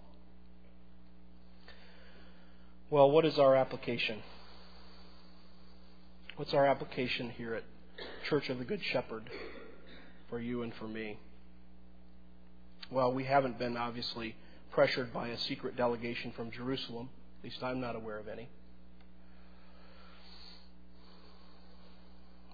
Well, 2.90 3.10
what 3.10 3.24
is 3.24 3.38
our 3.38 3.56
application? 3.56 4.22
What's 6.37 6.52
our 6.52 6.66
application 6.66 7.30
here 7.30 7.54
at 7.54 7.64
Church 8.28 8.50
of 8.50 8.58
the 8.58 8.64
Good 8.64 8.82
Shepherd 8.84 9.30
for 10.28 10.40
you 10.40 10.62
and 10.62 10.74
for 10.74 10.88
me? 10.88 11.18
Well, 12.90 13.12
we 13.12 13.24
haven't 13.24 13.58
been 13.58 13.76
obviously 13.76 14.37
pressured 14.70 15.12
by 15.12 15.28
a 15.28 15.38
secret 15.38 15.76
delegation 15.76 16.32
from 16.32 16.50
Jerusalem. 16.50 17.08
At 17.40 17.44
least 17.44 17.62
I'm 17.62 17.80
not 17.80 17.96
aware 17.96 18.18
of 18.18 18.28
any. 18.28 18.48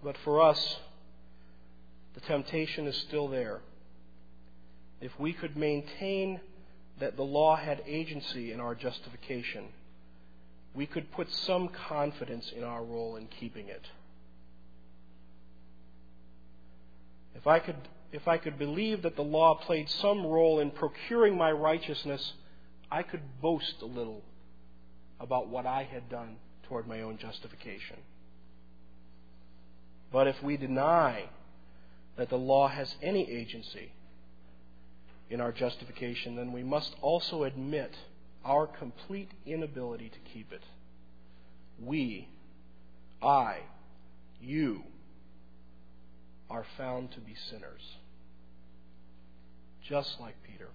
But 0.02 0.16
for 0.18 0.40
us, 0.42 0.76
the 2.14 2.20
temptation 2.20 2.86
is 2.86 2.96
still 2.96 3.28
there. 3.28 3.60
If 5.00 5.18
we 5.18 5.32
could 5.32 5.56
maintain 5.56 6.40
that 6.98 7.16
the 7.16 7.24
law 7.24 7.56
had 7.56 7.82
agency 7.86 8.52
in 8.52 8.60
our 8.60 8.74
justification, 8.74 9.64
we 10.74 10.86
could 10.86 11.10
put 11.10 11.30
some 11.30 11.68
confidence 11.68 12.52
in 12.54 12.62
our 12.62 12.84
role 12.84 13.16
in 13.16 13.26
keeping 13.26 13.68
it. 13.68 13.86
If 17.34 17.46
I 17.46 17.58
could, 17.58 17.76
if 18.12 18.28
I 18.28 18.36
could 18.36 18.58
believe 18.58 19.02
that 19.02 19.16
the 19.16 19.24
law 19.24 19.54
played 19.54 19.88
some 19.88 20.26
role 20.26 20.60
in 20.60 20.70
procuring 20.70 21.36
my 21.36 21.50
righteousness, 21.50 22.34
I 22.90 23.02
could 23.02 23.22
boast 23.40 23.80
a 23.80 23.86
little 23.86 24.22
about 25.18 25.48
what 25.48 25.64
I 25.64 25.84
had 25.84 26.10
done 26.10 26.36
toward 26.64 26.86
my 26.86 27.00
own 27.00 27.16
justification. 27.16 27.96
But 30.12 30.26
if 30.26 30.42
we 30.42 30.56
deny 30.56 31.24
that 32.16 32.28
the 32.28 32.38
law 32.38 32.68
has 32.68 32.94
any 33.00 33.30
agency 33.30 33.92
in 35.30 35.40
our 35.40 35.52
justification, 35.52 36.36
then 36.36 36.52
we 36.52 36.62
must 36.62 36.94
also 37.00 37.44
admit 37.44 37.94
our 38.44 38.66
complete 38.66 39.30
inability 39.46 40.08
to 40.10 40.18
keep 40.34 40.52
it. 40.52 40.62
We, 41.80 42.28
I, 43.22 43.60
you, 44.40 44.82
are 46.50 46.66
found 46.76 47.12
to 47.12 47.20
be 47.20 47.34
sinners. 47.48 47.80
Just 49.88 50.16
like 50.20 50.34
Peter. 50.42 50.68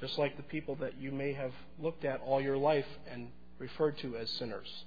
Just 0.00 0.18
like 0.18 0.36
the 0.36 0.44
people 0.44 0.76
that 0.76 1.00
you 1.00 1.10
may 1.10 1.32
have 1.32 1.52
looked 1.80 2.04
at 2.04 2.20
all 2.20 2.40
your 2.40 2.56
life 2.56 2.86
and 3.10 3.28
referred 3.58 3.98
to 3.98 4.16
as 4.16 4.30
sinners. 4.30 4.84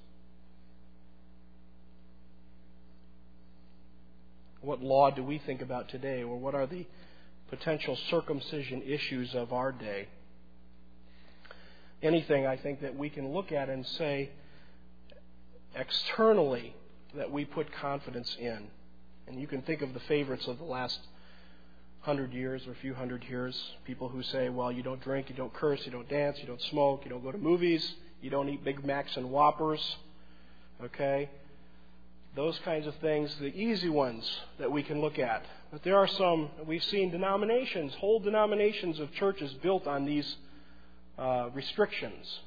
What 4.61 4.81
law 4.81 5.09
do 5.09 5.23
we 5.23 5.39
think 5.39 5.61
about 5.61 5.89
today, 5.89 6.23
or 6.23 6.37
what 6.37 6.55
are 6.55 6.67
the 6.67 6.85
potential 7.49 7.97
circumcision 8.09 8.81
issues 8.83 9.33
of 9.35 9.51
our 9.51 9.71
day? 9.71 10.07
Anything 12.01 12.45
I 12.45 12.57
think 12.57 12.81
that 12.81 12.95
we 12.95 13.09
can 13.09 13.31
look 13.31 13.51
at 13.51 13.69
and 13.69 13.85
say 13.85 14.31
externally 15.75 16.75
that 17.15 17.31
we 17.31 17.45
put 17.45 17.71
confidence 17.73 18.35
in. 18.39 18.67
And 19.27 19.39
you 19.39 19.47
can 19.47 19.61
think 19.61 19.81
of 19.81 19.93
the 19.93 19.99
favorites 20.01 20.47
of 20.47 20.57
the 20.57 20.63
last 20.63 20.99
hundred 22.01 22.33
years 22.33 22.65
or 22.67 22.71
a 22.71 22.75
few 22.75 22.93
hundred 22.93 23.23
years. 23.25 23.55
People 23.85 24.09
who 24.09 24.23
say, 24.23 24.49
well, 24.49 24.71
you 24.71 24.83
don't 24.83 25.01
drink, 25.01 25.29
you 25.29 25.35
don't 25.35 25.53
curse, 25.53 25.85
you 25.85 25.91
don't 25.91 26.09
dance, 26.09 26.37
you 26.39 26.47
don't 26.47 26.61
smoke, 26.63 27.01
you 27.03 27.09
don't 27.09 27.23
go 27.23 27.31
to 27.31 27.37
movies, 27.37 27.95
you 28.21 28.29
don't 28.29 28.49
eat 28.49 28.63
Big 28.63 28.83
Macs 28.83 29.15
and 29.17 29.29
Whoppers. 29.29 29.97
Okay? 30.83 31.29
Those 32.35 32.57
kinds 32.59 32.87
of 32.87 32.95
things, 32.95 33.33
the 33.39 33.47
easy 33.47 33.89
ones 33.89 34.29
that 34.57 34.71
we 34.71 34.83
can 34.83 35.01
look 35.01 35.19
at. 35.19 35.45
But 35.71 35.83
there 35.83 35.97
are 35.97 36.07
some, 36.07 36.49
we've 36.65 36.83
seen 36.83 37.11
denominations, 37.11 37.93
whole 37.95 38.19
denominations 38.19 38.99
of 38.99 39.13
churches 39.13 39.53
built 39.55 39.85
on 39.85 40.05
these 40.05 40.35
uh, 41.17 41.49
restrictions. 41.53 42.39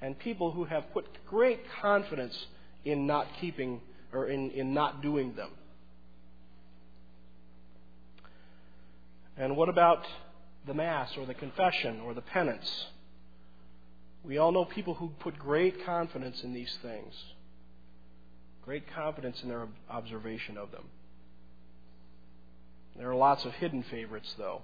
And 0.00 0.18
people 0.18 0.50
who 0.50 0.64
have 0.64 0.92
put 0.92 1.06
great 1.26 1.60
confidence 1.80 2.36
in 2.84 3.06
not 3.06 3.28
keeping 3.40 3.80
or 4.12 4.26
in, 4.26 4.50
in 4.50 4.74
not 4.74 5.00
doing 5.00 5.34
them. 5.36 5.50
And 9.36 9.56
what 9.56 9.68
about 9.68 10.04
the 10.66 10.74
Mass 10.74 11.16
or 11.16 11.24
the 11.24 11.34
confession 11.34 12.00
or 12.00 12.14
the 12.14 12.20
penance? 12.20 12.86
We 14.24 14.38
all 14.38 14.52
know 14.52 14.64
people 14.64 14.94
who 14.94 15.10
put 15.20 15.38
great 15.38 15.84
confidence 15.86 16.42
in 16.42 16.52
these 16.52 16.76
things 16.82 17.14
great 18.64 18.84
confidence 18.94 19.42
in 19.42 19.48
their 19.48 19.66
observation 19.90 20.56
of 20.56 20.70
them. 20.70 20.84
There 22.96 23.10
are 23.10 23.16
lots 23.16 23.44
of 23.44 23.52
hidden 23.54 23.82
favorites, 23.84 24.34
though. 24.38 24.62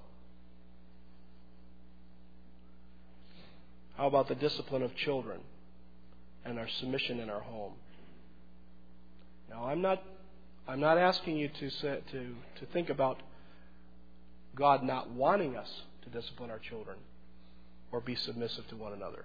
How 3.96 4.06
about 4.06 4.28
the 4.28 4.34
discipline 4.34 4.82
of 4.82 4.94
children 4.94 5.40
and 6.44 6.58
our 6.58 6.68
submission 6.80 7.18
in 7.18 7.30
our 7.30 7.40
home? 7.40 7.72
Now, 9.50 9.64
I'm 9.64 9.80
not, 9.80 10.02
I'm 10.68 10.78
not 10.78 10.98
asking 10.98 11.36
you 11.36 11.48
to, 11.48 11.70
say, 11.70 12.00
to, 12.12 12.34
to 12.60 12.66
think 12.72 12.90
about 12.90 13.18
God 14.54 14.82
not 14.82 15.10
wanting 15.10 15.56
us 15.56 15.68
to 16.02 16.10
discipline 16.10 16.50
our 16.50 16.58
children 16.58 16.98
or 17.90 18.00
be 18.00 18.14
submissive 18.14 18.68
to 18.68 18.76
one 18.76 18.92
another. 18.92 19.24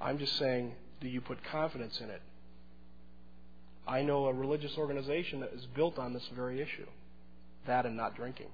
I'm 0.00 0.18
just 0.18 0.36
saying, 0.36 0.72
do 1.00 1.08
you 1.08 1.20
put 1.20 1.42
confidence 1.44 2.00
in 2.00 2.10
it? 2.10 2.20
I 3.86 4.02
know 4.02 4.26
a 4.26 4.32
religious 4.32 4.76
organization 4.78 5.40
that 5.40 5.52
is 5.52 5.66
built 5.74 5.98
on 5.98 6.12
this 6.12 6.26
very 6.34 6.60
issue 6.60 6.86
that 7.66 7.86
and 7.86 7.96
not 7.96 8.16
drinking. 8.16 8.48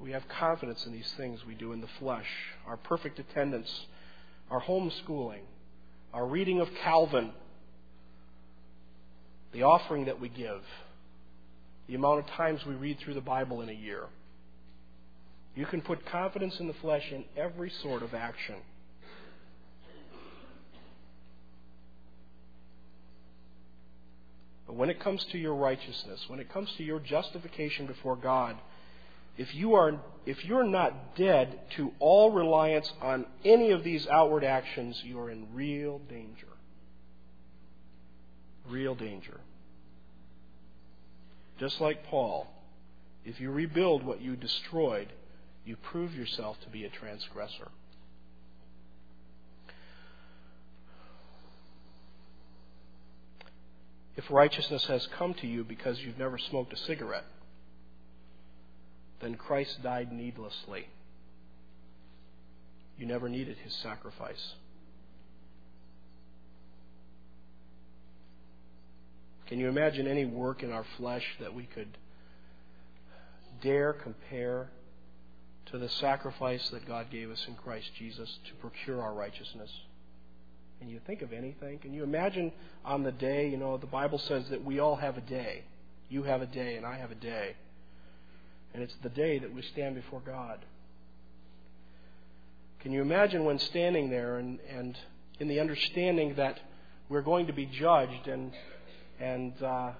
We 0.00 0.10
have 0.12 0.28
confidence 0.28 0.84
in 0.84 0.92
these 0.92 1.10
things 1.16 1.46
we 1.46 1.54
do 1.54 1.72
in 1.72 1.80
the 1.80 1.88
flesh 1.98 2.26
our 2.66 2.76
perfect 2.76 3.18
attendance, 3.18 3.86
our 4.50 4.60
homeschooling, 4.60 5.42
our 6.12 6.26
reading 6.26 6.60
of 6.60 6.68
Calvin, 6.82 7.32
the 9.52 9.62
offering 9.62 10.06
that 10.06 10.20
we 10.20 10.28
give, 10.28 10.62
the 11.88 11.94
amount 11.94 12.20
of 12.20 12.26
times 12.28 12.64
we 12.66 12.74
read 12.74 12.98
through 12.98 13.14
the 13.14 13.20
Bible 13.20 13.60
in 13.60 13.68
a 13.68 13.72
year. 13.72 14.04
You 15.54 15.66
can 15.66 15.82
put 15.82 16.06
confidence 16.06 16.58
in 16.58 16.66
the 16.66 16.74
flesh 16.74 17.12
in 17.12 17.24
every 17.36 17.70
sort 17.82 18.02
of 18.02 18.14
action. 18.14 18.56
But 24.72 24.78
when 24.78 24.88
it 24.88 25.00
comes 25.00 25.22
to 25.32 25.38
your 25.38 25.54
righteousness, 25.54 26.24
when 26.28 26.40
it 26.40 26.50
comes 26.50 26.72
to 26.78 26.82
your 26.82 26.98
justification 26.98 27.84
before 27.84 28.16
God, 28.16 28.56
if 29.36 29.54
you 29.54 29.74
are 29.74 30.00
if 30.24 30.46
you're 30.46 30.64
not 30.64 31.14
dead 31.14 31.60
to 31.76 31.92
all 31.98 32.30
reliance 32.30 32.90
on 33.02 33.26
any 33.44 33.72
of 33.72 33.84
these 33.84 34.06
outward 34.06 34.44
actions, 34.44 34.98
you 35.04 35.20
are 35.20 35.28
in 35.28 35.46
real 35.52 35.98
danger. 36.08 36.46
Real 38.66 38.94
danger. 38.94 39.40
Just 41.60 41.78
like 41.78 42.06
Paul, 42.06 42.46
if 43.26 43.40
you 43.40 43.50
rebuild 43.50 44.02
what 44.02 44.22
you 44.22 44.36
destroyed, 44.36 45.12
you 45.66 45.76
prove 45.76 46.14
yourself 46.14 46.58
to 46.62 46.70
be 46.70 46.86
a 46.86 46.88
transgressor. 46.88 47.68
If 54.16 54.30
righteousness 54.30 54.86
has 54.86 55.06
come 55.06 55.34
to 55.34 55.46
you 55.46 55.64
because 55.64 56.00
you've 56.00 56.18
never 56.18 56.38
smoked 56.38 56.72
a 56.72 56.76
cigarette, 56.76 57.24
then 59.20 59.36
Christ 59.36 59.82
died 59.82 60.12
needlessly. 60.12 60.88
You 62.98 63.06
never 63.06 63.28
needed 63.28 63.56
his 63.58 63.74
sacrifice. 63.74 64.54
Can 69.46 69.58
you 69.58 69.68
imagine 69.68 70.06
any 70.06 70.24
work 70.24 70.62
in 70.62 70.72
our 70.72 70.84
flesh 70.96 71.26
that 71.40 71.54
we 71.54 71.64
could 71.64 71.98
dare 73.60 73.92
compare 73.92 74.70
to 75.66 75.78
the 75.78 75.88
sacrifice 75.88 76.68
that 76.70 76.86
God 76.86 77.10
gave 77.10 77.30
us 77.30 77.44
in 77.46 77.54
Christ 77.54 77.90
Jesus 77.98 78.38
to 78.46 78.54
procure 78.54 79.02
our 79.02 79.14
righteousness? 79.14 79.70
Can 80.82 80.90
you 80.90 81.00
think 81.06 81.22
of 81.22 81.32
anything? 81.32 81.78
Can 81.78 81.94
you 81.94 82.02
imagine 82.02 82.50
on 82.84 83.04
the 83.04 83.12
day, 83.12 83.48
you 83.48 83.56
know, 83.56 83.76
the 83.76 83.86
Bible 83.86 84.18
says 84.18 84.48
that 84.50 84.64
we 84.64 84.80
all 84.80 84.96
have 84.96 85.16
a 85.16 85.20
day. 85.20 85.62
You 86.08 86.24
have 86.24 86.42
a 86.42 86.46
day, 86.46 86.74
and 86.74 86.84
I 86.84 86.98
have 86.98 87.12
a 87.12 87.14
day. 87.14 87.54
And 88.74 88.82
it's 88.82 88.96
the 89.00 89.08
day 89.08 89.38
that 89.38 89.54
we 89.54 89.62
stand 89.62 89.94
before 89.94 90.18
God. 90.18 90.58
Can 92.80 92.90
you 92.90 93.00
imagine 93.00 93.44
when 93.44 93.60
standing 93.60 94.10
there 94.10 94.38
and, 94.38 94.58
and 94.68 94.98
in 95.38 95.46
the 95.46 95.60
understanding 95.60 96.34
that 96.34 96.58
we're 97.08 97.22
going 97.22 97.46
to 97.46 97.52
be 97.52 97.66
judged 97.66 98.26
and, 98.26 98.50
and 99.20 99.62
uh, 99.62 99.92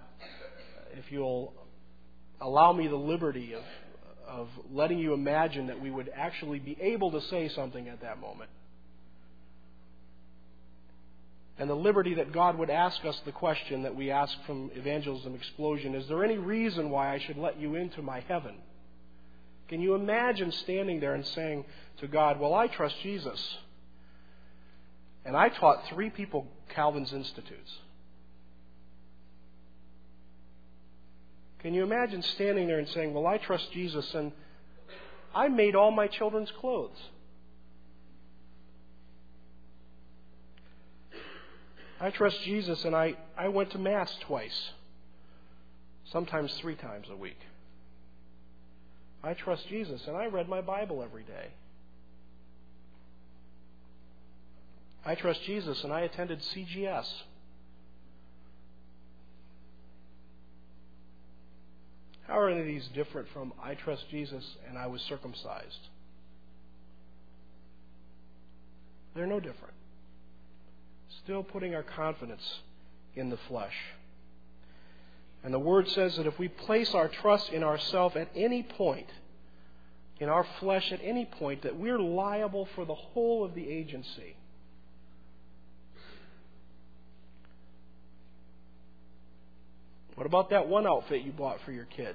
if 0.99 1.13
you'll 1.13 1.55
allow 2.41 2.73
me 2.73 2.89
the 2.89 2.97
liberty 2.97 3.55
of, 3.55 3.63
of 4.27 4.49
letting 4.73 4.99
you 4.99 5.15
imagine 5.15 5.69
that 5.69 5.81
we 5.81 5.93
would 5.93 6.11
actually 6.13 6.59
be 6.59 6.77
able 6.81 7.13
to 7.13 7.21
say 7.29 7.49
something 7.51 7.89
at 7.89 8.01
that 8.01 8.21
moment 8.21 8.51
and 11.63 11.71
the 11.71 11.77
liberty 11.77 12.15
that 12.15 12.33
God 12.33 12.59
would 12.59 12.71
ask 12.71 13.05
us 13.05 13.17
the 13.25 13.31
question 13.31 13.85
that 13.85 13.95
we 13.95 14.11
ask 14.11 14.37
from 14.47 14.73
Evangelism 14.75 15.37
Explosion 15.37 15.95
Is 15.95 16.09
there 16.09 16.25
any 16.25 16.37
reason 16.37 16.91
why 16.91 17.15
I 17.15 17.21
should 17.21 17.39
let 17.39 17.61
you 17.61 17.77
into 17.77 18.03
my 18.03 18.19
heaven? 18.27 18.57
Can 19.69 19.81
you 19.81 19.95
imagine 19.95 20.51
standing 20.51 20.99
there 20.99 21.15
and 21.15 21.25
saying 21.25 21.65
to 21.99 22.09
God, 22.09 22.41
Well, 22.41 22.53
I 22.53 22.67
trust 22.67 22.97
Jesus. 23.05 23.41
And 25.25 25.37
I 25.37 25.51
taught 25.51 25.87
three 25.89 26.11
people 26.11 26.49
Calvin's 26.71 27.13
Institutes. 27.13 27.79
Can 31.61 31.75
you 31.75 31.85
imagine 31.85 32.23
standing 32.23 32.67
there 32.67 32.81
and 32.81 32.89
saying, 32.89 33.15
Well, 33.15 33.29
I 33.29 33.39
trust 33.39 33.71
Jesus 33.71 34.13
and 34.15 34.33
I 35.33 35.47
made 35.47 35.77
all 35.77 35.93
my 35.93 36.09
children's 36.09 36.51
clothes? 36.59 36.99
I 42.03 42.11
trust 42.11 42.43
Jesus 42.43 42.85
and 42.85 42.97
I, 42.97 43.15
I 43.39 43.47
went 43.47 43.71
to 43.71 43.79
Mass 43.79 44.13
twice, 44.23 44.71
sometimes 46.11 46.53
three 46.55 46.75
times 46.75 47.07
a 47.09 47.15
week. 47.15 47.39
I 49.23 49.35
trust 49.35 49.69
Jesus 49.69 50.03
and 50.09 50.17
I 50.17 50.27
read 50.27 50.49
my 50.49 50.63
Bible 50.63 51.05
every 51.05 51.23
day. 51.23 51.53
I 55.07 55.15
trust 55.15 55.45
Jesus 55.45 55.85
and 55.85 55.93
I 55.93 56.01
attended 56.01 56.41
CGS. 56.41 57.07
How 62.27 62.41
are 62.41 62.51
any 62.51 62.61
of 62.61 62.67
these 62.67 62.89
different 62.97 63.29
from 63.29 63.53
I 63.63 63.75
trust 63.75 64.11
Jesus 64.11 64.45
and 64.69 64.77
I 64.77 64.89
was 64.89 65.03
circumcised? 65.03 65.89
They're 69.15 69.25
no 69.25 69.39
different 69.39 69.75
still 71.25 71.43
putting 71.43 71.75
our 71.75 71.83
confidence 71.83 72.43
in 73.15 73.31
the 73.31 73.39
flesh. 73.49 73.75
And 75.45 75.53
the 75.53 75.59
Word 75.59 75.89
says 75.89 76.17
that 76.17 76.27
if 76.27 76.39
we 76.39 76.49
place 76.49 76.95
our 76.95 77.09
trust 77.09 77.51
in 77.51 77.63
ourselves 77.63 78.17
at 78.17 78.29
any 78.35 78.63
point, 78.63 79.09
in 80.21 80.29
our 80.29 80.47
flesh 80.61 80.93
at 80.93 81.01
any 81.03 81.25
point, 81.25 81.63
that 81.63 81.77
we're 81.77 81.99
liable 81.99 82.69
for 82.75 82.85
the 82.85 82.95
whole 82.95 83.45
of 83.45 83.55
the 83.55 83.69
agency. 83.69 84.37
What 90.15 90.27
about 90.27 90.51
that 90.51 90.69
one 90.69 90.87
outfit 90.87 91.23
you 91.23 91.33
bought 91.33 91.59
for 91.65 91.73
your 91.73 91.87
kid? 91.87 92.15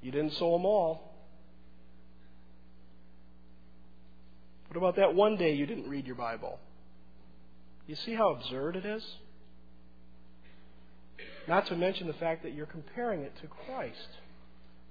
You 0.00 0.12
didn't 0.12 0.34
sew 0.34 0.52
them 0.52 0.64
all. 0.64 1.12
What 4.68 4.76
about 4.76 4.96
that 4.96 5.14
one 5.14 5.36
day 5.36 5.54
you 5.54 5.66
didn't 5.66 5.88
read 5.88 6.06
your 6.06 6.14
Bible? 6.14 6.60
You 7.88 7.96
see 7.96 8.14
how 8.14 8.28
absurd 8.34 8.76
it 8.76 8.84
is? 8.84 9.02
Not 11.48 11.66
to 11.68 11.76
mention 11.76 12.06
the 12.06 12.12
fact 12.12 12.42
that 12.42 12.52
you're 12.52 12.66
comparing 12.66 13.22
it 13.22 13.32
to 13.40 13.48
Christ, 13.48 14.08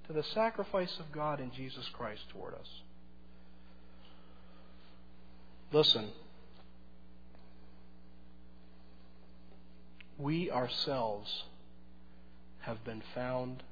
to 0.08 0.12
the 0.12 0.24
sacrifice 0.24 0.98
of 0.98 1.12
God 1.12 1.40
in 1.40 1.52
Jesus 1.52 1.88
Christ 1.92 2.22
toward 2.30 2.54
us. 2.54 2.66
Listen, 5.72 6.08
we 10.18 10.50
ourselves 10.50 11.44
have 12.60 12.82
been 12.84 13.02
found 13.14 13.62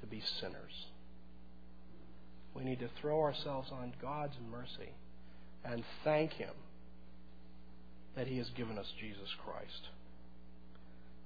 to 0.00 0.06
be 0.06 0.22
sinners. 0.40 0.86
We 2.54 2.64
need 2.64 2.78
to 2.78 2.88
throw 2.98 3.20
ourselves 3.20 3.68
on 3.70 3.92
God's 4.00 4.36
mercy 4.50 4.92
and 5.64 5.84
thank 6.02 6.32
Him 6.32 6.54
that 8.16 8.26
he 8.26 8.38
has 8.38 8.48
given 8.50 8.78
us 8.78 8.86
Jesus 9.00 9.28
Christ. 9.44 9.88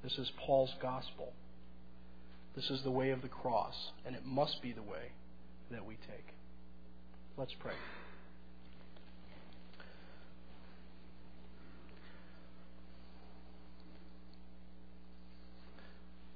This 0.02 0.18
is 0.18 0.30
Paul's 0.38 0.74
gospel. 0.80 1.32
This 2.54 2.70
is 2.70 2.82
the 2.82 2.90
way 2.90 3.10
of 3.10 3.22
the 3.22 3.28
cross, 3.28 3.74
and 4.04 4.14
it 4.14 4.24
must 4.24 4.62
be 4.62 4.72
the 4.72 4.82
way 4.82 5.12
that 5.70 5.84
we 5.84 5.94
take. 5.94 6.26
Let's 7.36 7.54
pray. 7.60 7.74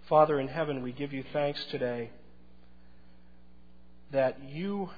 Father 0.08 0.40
in 0.40 0.48
heaven, 0.48 0.82
we 0.82 0.90
give 0.90 1.12
you 1.12 1.22
thanks 1.32 1.64
today 1.70 2.10
that 4.10 4.42
you 4.42 4.90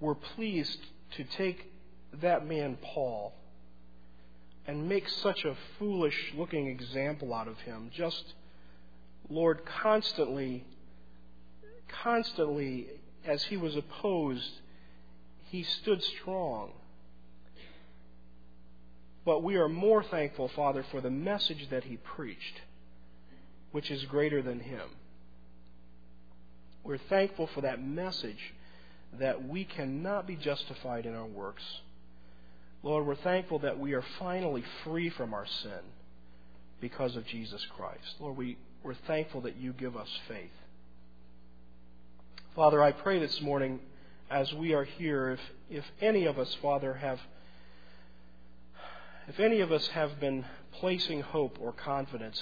were 0.00 0.14
pleased 0.14 0.78
to 1.16 1.24
take 1.24 1.66
that 2.22 2.46
man, 2.46 2.78
Paul, 2.80 3.34
and 4.68 4.86
make 4.86 5.08
such 5.08 5.46
a 5.46 5.56
foolish 5.78 6.34
looking 6.36 6.66
example 6.66 7.32
out 7.32 7.48
of 7.48 7.58
him. 7.60 7.90
Just, 7.90 8.34
Lord, 9.30 9.64
constantly, 9.64 10.62
constantly, 12.02 12.86
as 13.24 13.44
he 13.44 13.56
was 13.56 13.74
opposed, 13.76 14.60
he 15.46 15.62
stood 15.62 16.02
strong. 16.02 16.72
But 19.24 19.42
we 19.42 19.56
are 19.56 19.70
more 19.70 20.02
thankful, 20.04 20.48
Father, 20.48 20.84
for 20.90 21.00
the 21.00 21.10
message 21.10 21.70
that 21.70 21.84
he 21.84 21.96
preached, 21.96 22.60
which 23.72 23.90
is 23.90 24.04
greater 24.04 24.42
than 24.42 24.60
him. 24.60 24.90
We're 26.84 26.98
thankful 26.98 27.46
for 27.54 27.62
that 27.62 27.82
message 27.82 28.52
that 29.18 29.48
we 29.48 29.64
cannot 29.64 30.26
be 30.26 30.36
justified 30.36 31.06
in 31.06 31.14
our 31.14 31.26
works 31.26 31.64
Lord, 32.82 33.06
we're 33.06 33.16
thankful 33.16 33.58
that 33.60 33.78
we 33.78 33.94
are 33.94 34.04
finally 34.18 34.64
free 34.84 35.10
from 35.10 35.34
our 35.34 35.46
sin 35.62 35.80
because 36.80 37.16
of 37.16 37.26
Jesus 37.26 37.64
Christ. 37.76 38.14
Lord, 38.20 38.36
we, 38.36 38.56
we're 38.82 38.94
thankful 39.06 39.40
that 39.42 39.56
you 39.56 39.72
give 39.72 39.96
us 39.96 40.08
faith. 40.28 40.50
Father, 42.54 42.82
I 42.82 42.92
pray 42.92 43.18
this 43.18 43.40
morning 43.40 43.80
as 44.30 44.52
we 44.52 44.74
are 44.74 44.84
here, 44.84 45.30
if, 45.30 45.40
if 45.70 45.84
any 46.00 46.26
of 46.26 46.38
us, 46.38 46.56
Father, 46.60 46.94
have 46.94 47.20
if 49.28 49.38
any 49.40 49.60
of 49.60 49.70
us 49.70 49.86
have 49.88 50.18
been 50.20 50.46
placing 50.72 51.20
hope 51.20 51.58
or 51.60 51.72
confidence 51.72 52.40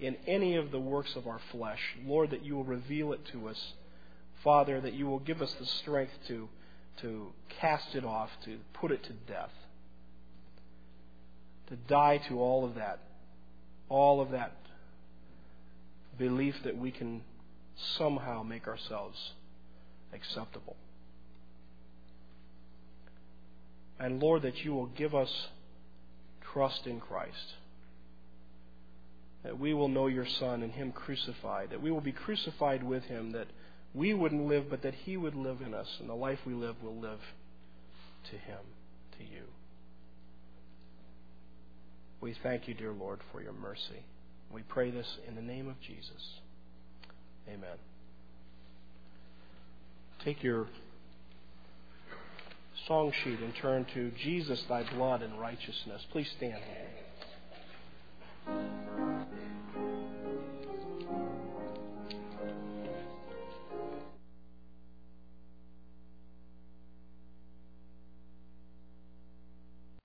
in 0.00 0.16
any 0.26 0.56
of 0.56 0.72
the 0.72 0.80
works 0.80 1.14
of 1.14 1.28
our 1.28 1.40
flesh, 1.52 1.78
Lord, 2.04 2.30
that 2.30 2.44
you 2.44 2.56
will 2.56 2.64
reveal 2.64 3.12
it 3.12 3.24
to 3.26 3.48
us. 3.48 3.72
Father, 4.42 4.80
that 4.80 4.94
you 4.94 5.06
will 5.06 5.20
give 5.20 5.40
us 5.40 5.52
the 5.60 5.66
strength 5.66 6.12
to 6.26 6.48
to 7.02 7.32
cast 7.60 7.94
it 7.94 8.04
off, 8.04 8.30
to 8.44 8.58
put 8.74 8.90
it 8.90 9.02
to 9.04 9.12
death, 9.12 9.52
to 11.68 11.76
die 11.76 12.18
to 12.28 12.40
all 12.40 12.64
of 12.64 12.74
that, 12.74 13.00
all 13.88 14.20
of 14.20 14.30
that 14.30 14.52
belief 16.18 16.54
that 16.64 16.76
we 16.76 16.90
can 16.90 17.22
somehow 17.96 18.42
make 18.42 18.66
ourselves 18.66 19.32
acceptable. 20.12 20.76
And 24.00 24.20
Lord, 24.20 24.42
that 24.42 24.64
you 24.64 24.72
will 24.72 24.86
give 24.86 25.14
us 25.14 25.48
trust 26.52 26.86
in 26.86 27.00
Christ. 27.00 27.54
That 29.44 29.58
we 29.58 29.74
will 29.74 29.88
know 29.88 30.06
your 30.06 30.26
Son 30.26 30.62
and 30.62 30.72
Him 30.72 30.92
crucified. 30.92 31.70
That 31.70 31.82
we 31.82 31.90
will 31.90 32.00
be 32.00 32.12
crucified 32.12 32.82
with 32.82 33.04
Him. 33.04 33.32
That 33.32 33.46
we 33.94 34.14
wouldn't 34.14 34.46
live, 34.46 34.70
but 34.70 34.82
that 34.82 34.94
He 34.94 35.16
would 35.16 35.34
live 35.34 35.60
in 35.60 35.74
us, 35.74 35.88
and 36.00 36.08
the 36.08 36.14
life 36.14 36.38
we 36.46 36.54
live 36.54 36.76
will 36.82 36.98
live 36.98 37.20
to 38.30 38.36
Him, 38.36 38.60
to 39.18 39.24
you. 39.24 39.44
We 42.20 42.34
thank 42.42 42.68
you, 42.68 42.74
dear 42.74 42.92
Lord, 42.92 43.20
for 43.32 43.40
your 43.40 43.52
mercy. 43.52 44.04
We 44.52 44.62
pray 44.62 44.90
this 44.90 45.18
in 45.26 45.34
the 45.34 45.42
name 45.42 45.68
of 45.68 45.80
Jesus. 45.80 46.40
Amen. 47.48 47.76
Take 50.24 50.42
your 50.42 50.66
song 52.86 53.12
sheet 53.22 53.38
and 53.40 53.54
turn 53.56 53.86
to 53.94 54.10
Jesus, 54.22 54.62
thy 54.68 54.82
blood 54.94 55.22
and 55.22 55.38
righteousness. 55.38 56.04
Please 56.10 56.28
stand. 56.36 56.60